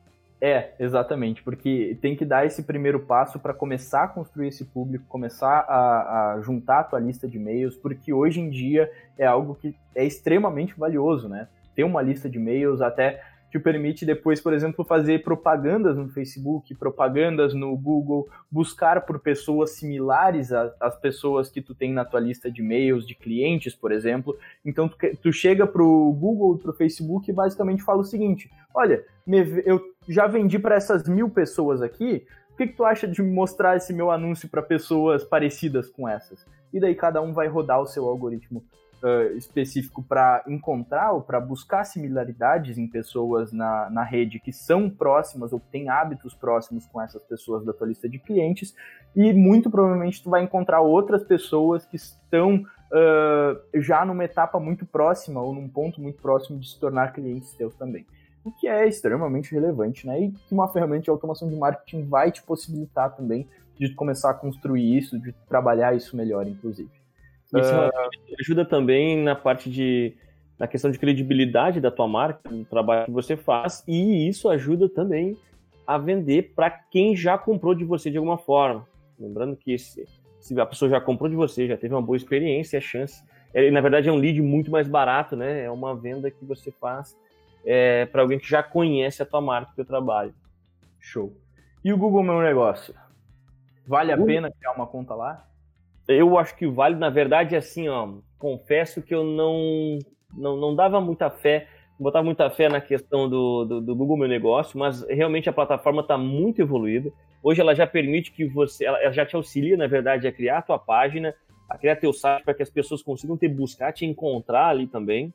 [0.40, 5.04] É, exatamente, porque tem que dar esse primeiro passo para começar a construir esse público,
[5.08, 9.54] começar a, a, juntar a tua lista de e-mails, porque hoje em dia é algo
[9.54, 11.48] que é extremamente valioso, né?
[11.74, 13.22] Ter uma lista de e-mails, até
[13.56, 19.70] te permite depois, por exemplo, fazer propagandas no Facebook, propagandas no Google, buscar por pessoas
[19.70, 24.36] similares às pessoas que tu tem na tua lista de e-mails de clientes, por exemplo.
[24.64, 29.04] Então tu, tu chega pro Google, pro Facebook e basicamente fala o seguinte: olha,
[29.64, 32.26] eu já vendi para essas mil pessoas aqui.
[32.52, 36.46] O que, que tu acha de mostrar esse meu anúncio para pessoas parecidas com essas?
[36.72, 38.64] E daí cada um vai rodar o seu algoritmo
[39.02, 44.88] uh, específico para encontrar ou para buscar similaridades em pessoas na, na rede que são
[44.88, 48.74] próximas ou que têm hábitos próximos com essas pessoas da tua lista de clientes
[49.14, 54.86] e muito provavelmente tu vai encontrar outras pessoas que estão uh, já numa etapa muito
[54.86, 58.06] próxima ou num ponto muito próximo de se tornar clientes teus também.
[58.44, 60.20] O que é extremamente relevante, né?
[60.20, 64.34] E que uma ferramenta de automação de marketing vai te possibilitar também de começar a
[64.34, 66.90] construir isso, de trabalhar isso melhor, inclusive.
[67.54, 67.90] Isso uh...
[68.40, 70.14] ajuda também na parte de
[70.58, 74.88] na questão de credibilidade da tua marca, do trabalho que você faz, e isso ajuda
[74.88, 75.36] também
[75.86, 78.86] a vender para quem já comprou de você de alguma forma.
[79.18, 80.06] Lembrando que se,
[80.40, 83.22] se, a pessoa já comprou de você, já teve uma boa experiência, a chance.
[83.52, 85.64] É, na verdade, é um lead muito mais barato, né?
[85.64, 87.16] É uma venda que você faz
[87.64, 90.34] é, para alguém que já conhece a tua marca, o teu trabalho.
[90.98, 91.32] Show.
[91.84, 92.94] E o Google Meu Negócio?
[93.86, 94.26] Vale a uh.
[94.26, 95.46] pena criar uma conta lá?
[96.08, 99.98] Eu acho que vale, na verdade, assim, ó, confesso que eu não,
[100.34, 104.28] não, não dava muita fé, botava muita fé na questão do, do, do Google Meu
[104.28, 107.10] Negócio, mas realmente a plataforma está muito evoluída.
[107.42, 110.62] Hoje ela já permite que você, ela já te auxilia, na verdade, a criar a
[110.62, 111.34] tua página,
[111.68, 115.32] a criar teu site para que as pessoas consigam te buscar, te encontrar ali também.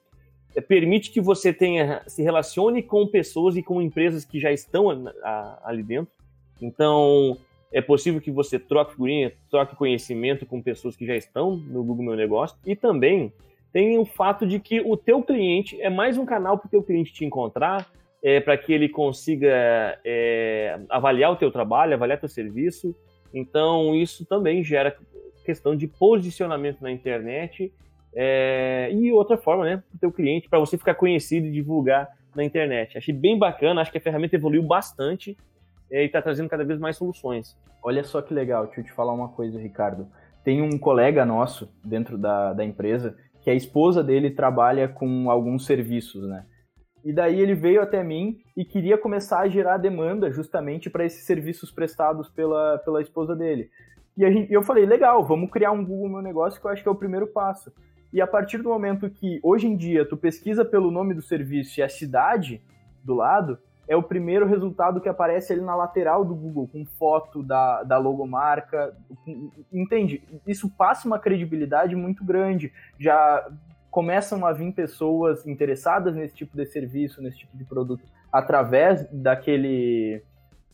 [0.55, 4.89] É, permite que você tenha, se relacione com pessoas e com empresas que já estão
[5.63, 6.13] ali dentro.
[6.61, 7.37] Então,
[7.71, 12.05] é possível que você troque figurinha, troque conhecimento com pessoas que já estão no Google
[12.05, 13.31] Meu Negócio e também
[13.71, 16.83] tem o fato de que o teu cliente é mais um canal para o teu
[16.83, 17.89] cliente te encontrar,
[18.21, 22.93] é, para que ele consiga é, avaliar o teu trabalho, avaliar teu serviço.
[23.33, 24.95] Então isso também gera
[25.45, 27.71] questão de posicionamento na internet
[28.13, 32.09] é, e outra forma, né, para o teu cliente, para você ficar conhecido e divulgar
[32.35, 32.97] na internet.
[32.97, 35.37] Achei bem bacana, acho que a ferramenta evoluiu bastante
[35.91, 37.57] e está trazendo cada vez mais soluções.
[37.83, 40.07] Olha só que legal, deixa eu te falar uma coisa, Ricardo.
[40.43, 45.65] Tem um colega nosso dentro da, da empresa que a esposa dele trabalha com alguns
[45.65, 46.45] serviços, né?
[47.03, 51.25] E daí ele veio até mim e queria começar a gerar demanda justamente para esses
[51.25, 53.69] serviços prestados pela, pela esposa dele.
[54.15, 56.87] E gente, eu falei, legal, vamos criar um Google Meu Negócio que eu acho que
[56.87, 57.71] é o primeiro passo.
[58.13, 61.79] E a partir do momento que hoje em dia tu pesquisa pelo nome do serviço
[61.79, 62.61] e a cidade
[63.03, 63.57] do lado,
[63.91, 67.97] é o primeiro resultado que aparece ali na lateral do Google, com foto da, da
[67.97, 68.95] logomarca.
[69.69, 70.23] Entende?
[70.47, 72.71] Isso passa uma credibilidade muito grande.
[72.97, 73.45] Já
[73.89, 80.23] começam a vir pessoas interessadas nesse tipo de serviço, nesse tipo de produto, através daquele.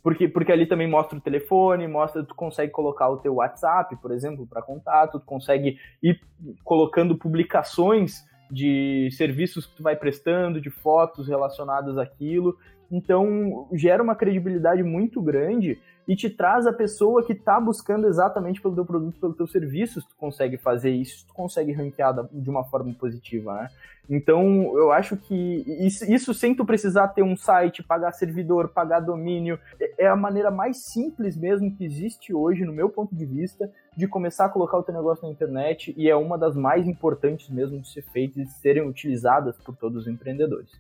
[0.03, 4.11] Porque, porque ali também mostra o telefone, mostra, tu consegue colocar o teu WhatsApp, por
[4.11, 6.21] exemplo, para contato, tu consegue ir
[6.63, 12.55] colocando publicações de serviços que tu vai prestando, de fotos relacionadas àquilo.
[12.91, 18.61] Então, gera uma credibilidade muito grande e te traz a pessoa que está buscando exatamente
[18.61, 22.15] pelo teu produto, pelo teu serviço, se tu consegue fazer isso, se tu consegue ranquear
[22.31, 23.69] de uma forma positiva, né?
[24.09, 29.01] Então, eu acho que isso, isso sem tu precisar ter um site, pagar servidor, pagar
[29.01, 33.25] domínio, é, é a maneira mais simples mesmo que existe hoje, no meu ponto de
[33.25, 36.87] vista, de começar a colocar o teu negócio na internet e é uma das mais
[36.87, 40.71] importantes mesmo de ser feitas e de serem utilizadas por todos os empreendedores.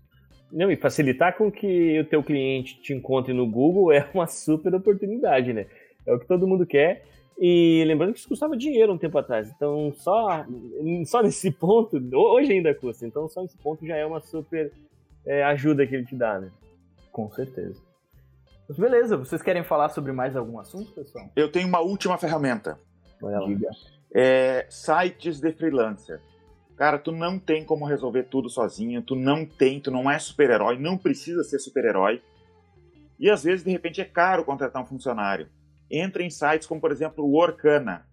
[0.51, 4.73] Não, e facilitar com que o teu cliente te encontre no Google é uma super
[4.73, 5.67] oportunidade, né?
[6.05, 7.03] É o que todo mundo quer.
[7.39, 9.51] E lembrando que isso custava dinheiro um tempo atrás.
[9.55, 10.45] Então, só,
[11.05, 13.05] só nesse ponto, hoje ainda custa.
[13.05, 14.71] Então, só nesse ponto já é uma super
[15.25, 16.49] é, ajuda que ele te dá, né?
[17.11, 17.79] Com certeza.
[18.67, 21.29] Mas beleza, vocês querem falar sobre mais algum assunto, pessoal?
[21.35, 22.79] Eu tenho uma última ferramenta.
[23.45, 23.69] Diga.
[24.13, 26.19] É, sites de freelancer.
[26.77, 30.77] Cara, tu não tem como resolver tudo sozinho, tu não tem, tu não é super-herói,
[30.77, 32.21] não precisa ser super-herói.
[33.19, 35.49] E às vezes, de repente, é caro contratar um funcionário.
[35.89, 38.05] Entra em sites como, por exemplo, o Orkana,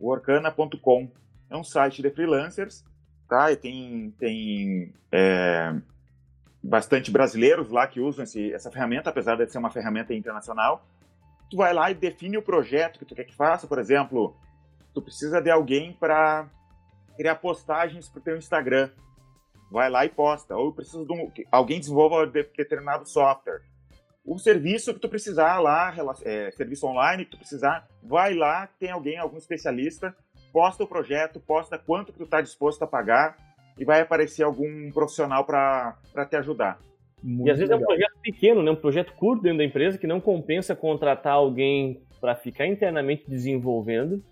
[0.00, 1.10] orkana.com.
[1.50, 2.82] É um site de freelancers,
[3.28, 3.52] tá?
[3.52, 5.74] E tem, tem é,
[6.62, 10.86] bastante brasileiros lá que usam esse, essa ferramenta, apesar de ser uma ferramenta internacional.
[11.50, 14.34] Tu vai lá e define o projeto que tu quer que faça, por exemplo,
[14.94, 16.48] tu precisa de alguém para
[17.16, 18.90] criar postagens para o teu Instagram.
[19.70, 20.56] Vai lá e posta.
[20.56, 23.62] Ou eu preciso de um, alguém desenvolva determinado software.
[24.24, 25.94] O serviço que tu precisar lá,
[26.24, 30.14] é, serviço online que tu precisar, vai lá, tem alguém, algum especialista,
[30.52, 33.36] posta o projeto, posta quanto que tu está disposto a pagar
[33.78, 35.96] e vai aparecer algum profissional para
[36.28, 36.80] te ajudar.
[37.22, 37.80] Muito e às vezes legal.
[37.80, 38.70] é um projeto pequeno, né?
[38.70, 44.22] um projeto curto dentro da empresa que não compensa contratar alguém para ficar internamente desenvolvendo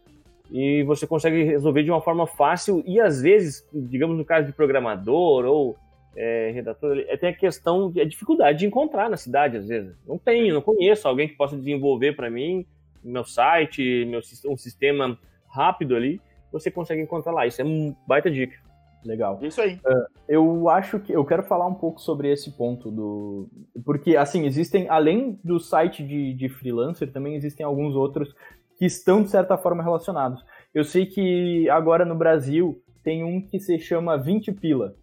[0.56, 4.52] e você consegue resolver de uma forma fácil e às vezes, digamos no caso de
[4.52, 5.76] programador ou
[6.16, 9.96] é, redator, é, tem a questão, a dificuldade de encontrar na cidade às vezes.
[10.06, 12.64] Não tenho, não conheço alguém que possa desenvolver para mim
[13.02, 15.18] meu site, meu um sistema
[15.50, 16.20] rápido ali,
[16.52, 17.46] você consegue encontrar lá.
[17.48, 18.56] Isso é um baita dica.
[19.04, 19.38] Legal.
[19.42, 19.74] Isso aí.
[19.74, 23.48] Uh, eu acho que eu quero falar um pouco sobre esse ponto do.
[23.84, 28.34] Porque, assim, existem, além do site de, de freelancer, também existem alguns outros
[28.78, 30.44] que estão, de certa forma, relacionados.
[30.72, 34.94] Eu sei que agora no Brasil tem um que se chama 20 pila.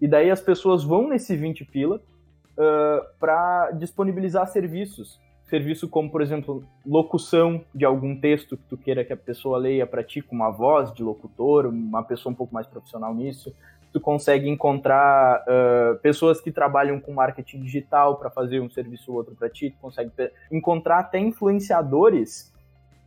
[0.00, 6.22] E daí as pessoas vão nesse 20 pila uh, para disponibilizar serviços serviço como, por
[6.22, 10.36] exemplo, locução de algum texto que tu queira que a pessoa leia para ti com
[10.36, 13.52] uma voz de locutor, uma pessoa um pouco mais profissional nisso.
[13.92, 19.18] Tu consegue encontrar uh, pessoas que trabalham com marketing digital para fazer um serviço ou
[19.18, 19.70] outro para ti.
[19.70, 20.12] Tu consegue
[20.52, 22.49] encontrar até influenciadores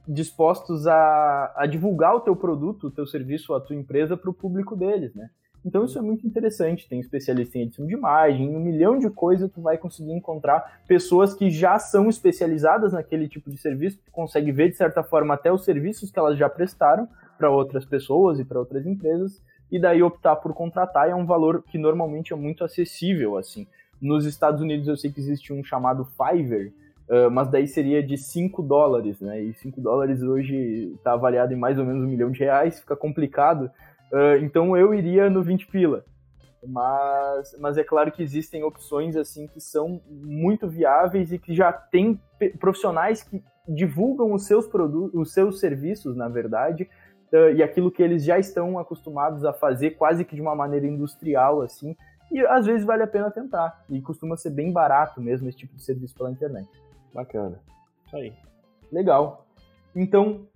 [0.07, 4.33] dispostos a, a divulgar o teu produto, o teu serviço, a tua empresa para o
[4.33, 5.29] público deles, né?
[5.65, 6.89] Então isso é muito interessante.
[6.89, 11.33] Tem especialista em edição de imagem, um milhão de coisas tu vai conseguir encontrar pessoas
[11.33, 15.51] que já são especializadas naquele tipo de serviço, tu consegue ver de certa forma até
[15.51, 19.41] os serviços que elas já prestaram para outras pessoas e para outras empresas,
[19.71, 23.65] e daí optar por contratar é um valor que normalmente é muito acessível assim.
[24.01, 26.73] Nos Estados Unidos eu sei que existe um chamado Fiverr,
[27.09, 29.41] Uh, mas daí seria de 5 dólares, né?
[29.41, 32.95] E 5 dólares hoje está avaliado em mais ou menos um milhão de reais, fica
[32.95, 33.69] complicado.
[34.11, 36.05] Uh, então eu iria no 20 pila.
[36.65, 41.73] Mas, mas é claro que existem opções assim que são muito viáveis e que já
[41.73, 42.19] tem
[42.57, 46.89] profissionais que divulgam os seus produtos, os seus serviços, na verdade,
[47.33, 50.87] uh, e aquilo que eles já estão acostumados a fazer quase que de uma maneira
[50.87, 51.97] industrial assim.
[52.31, 53.83] E às vezes vale a pena tentar.
[53.89, 56.67] E costuma ser bem barato mesmo esse tipo de serviço pela internet.
[57.13, 57.59] Bacana.
[58.05, 58.33] Isso aí.
[58.91, 59.45] Legal.
[59.95, 60.47] Então,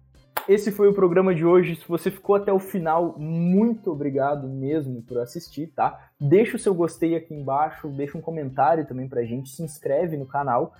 [0.48, 1.76] esse foi o programa de hoje.
[1.76, 6.10] Se você ficou até o final, muito obrigado mesmo por assistir, tá?
[6.20, 10.26] Deixa o seu gostei aqui embaixo, deixa um comentário também pra gente, se inscreve no
[10.26, 10.74] canal.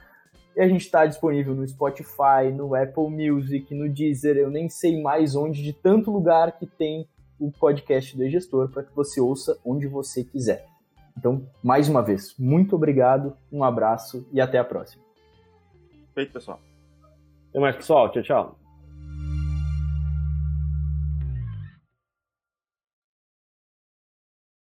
[0.56, 5.02] E a gente está disponível no Spotify, no Apple Music, no Deezer, eu nem sei
[5.02, 7.08] mais onde, de tanto lugar que tem
[7.40, 10.66] o podcast do gestor para que você ouça onde você quiser.
[11.18, 15.07] Então, mais uma vez, muito obrigado, um abraço e até a próxima.
[16.18, 16.60] Feito, pessoal.
[17.52, 18.12] Até mais, pessoal.
[18.12, 18.60] Tchau, tchau.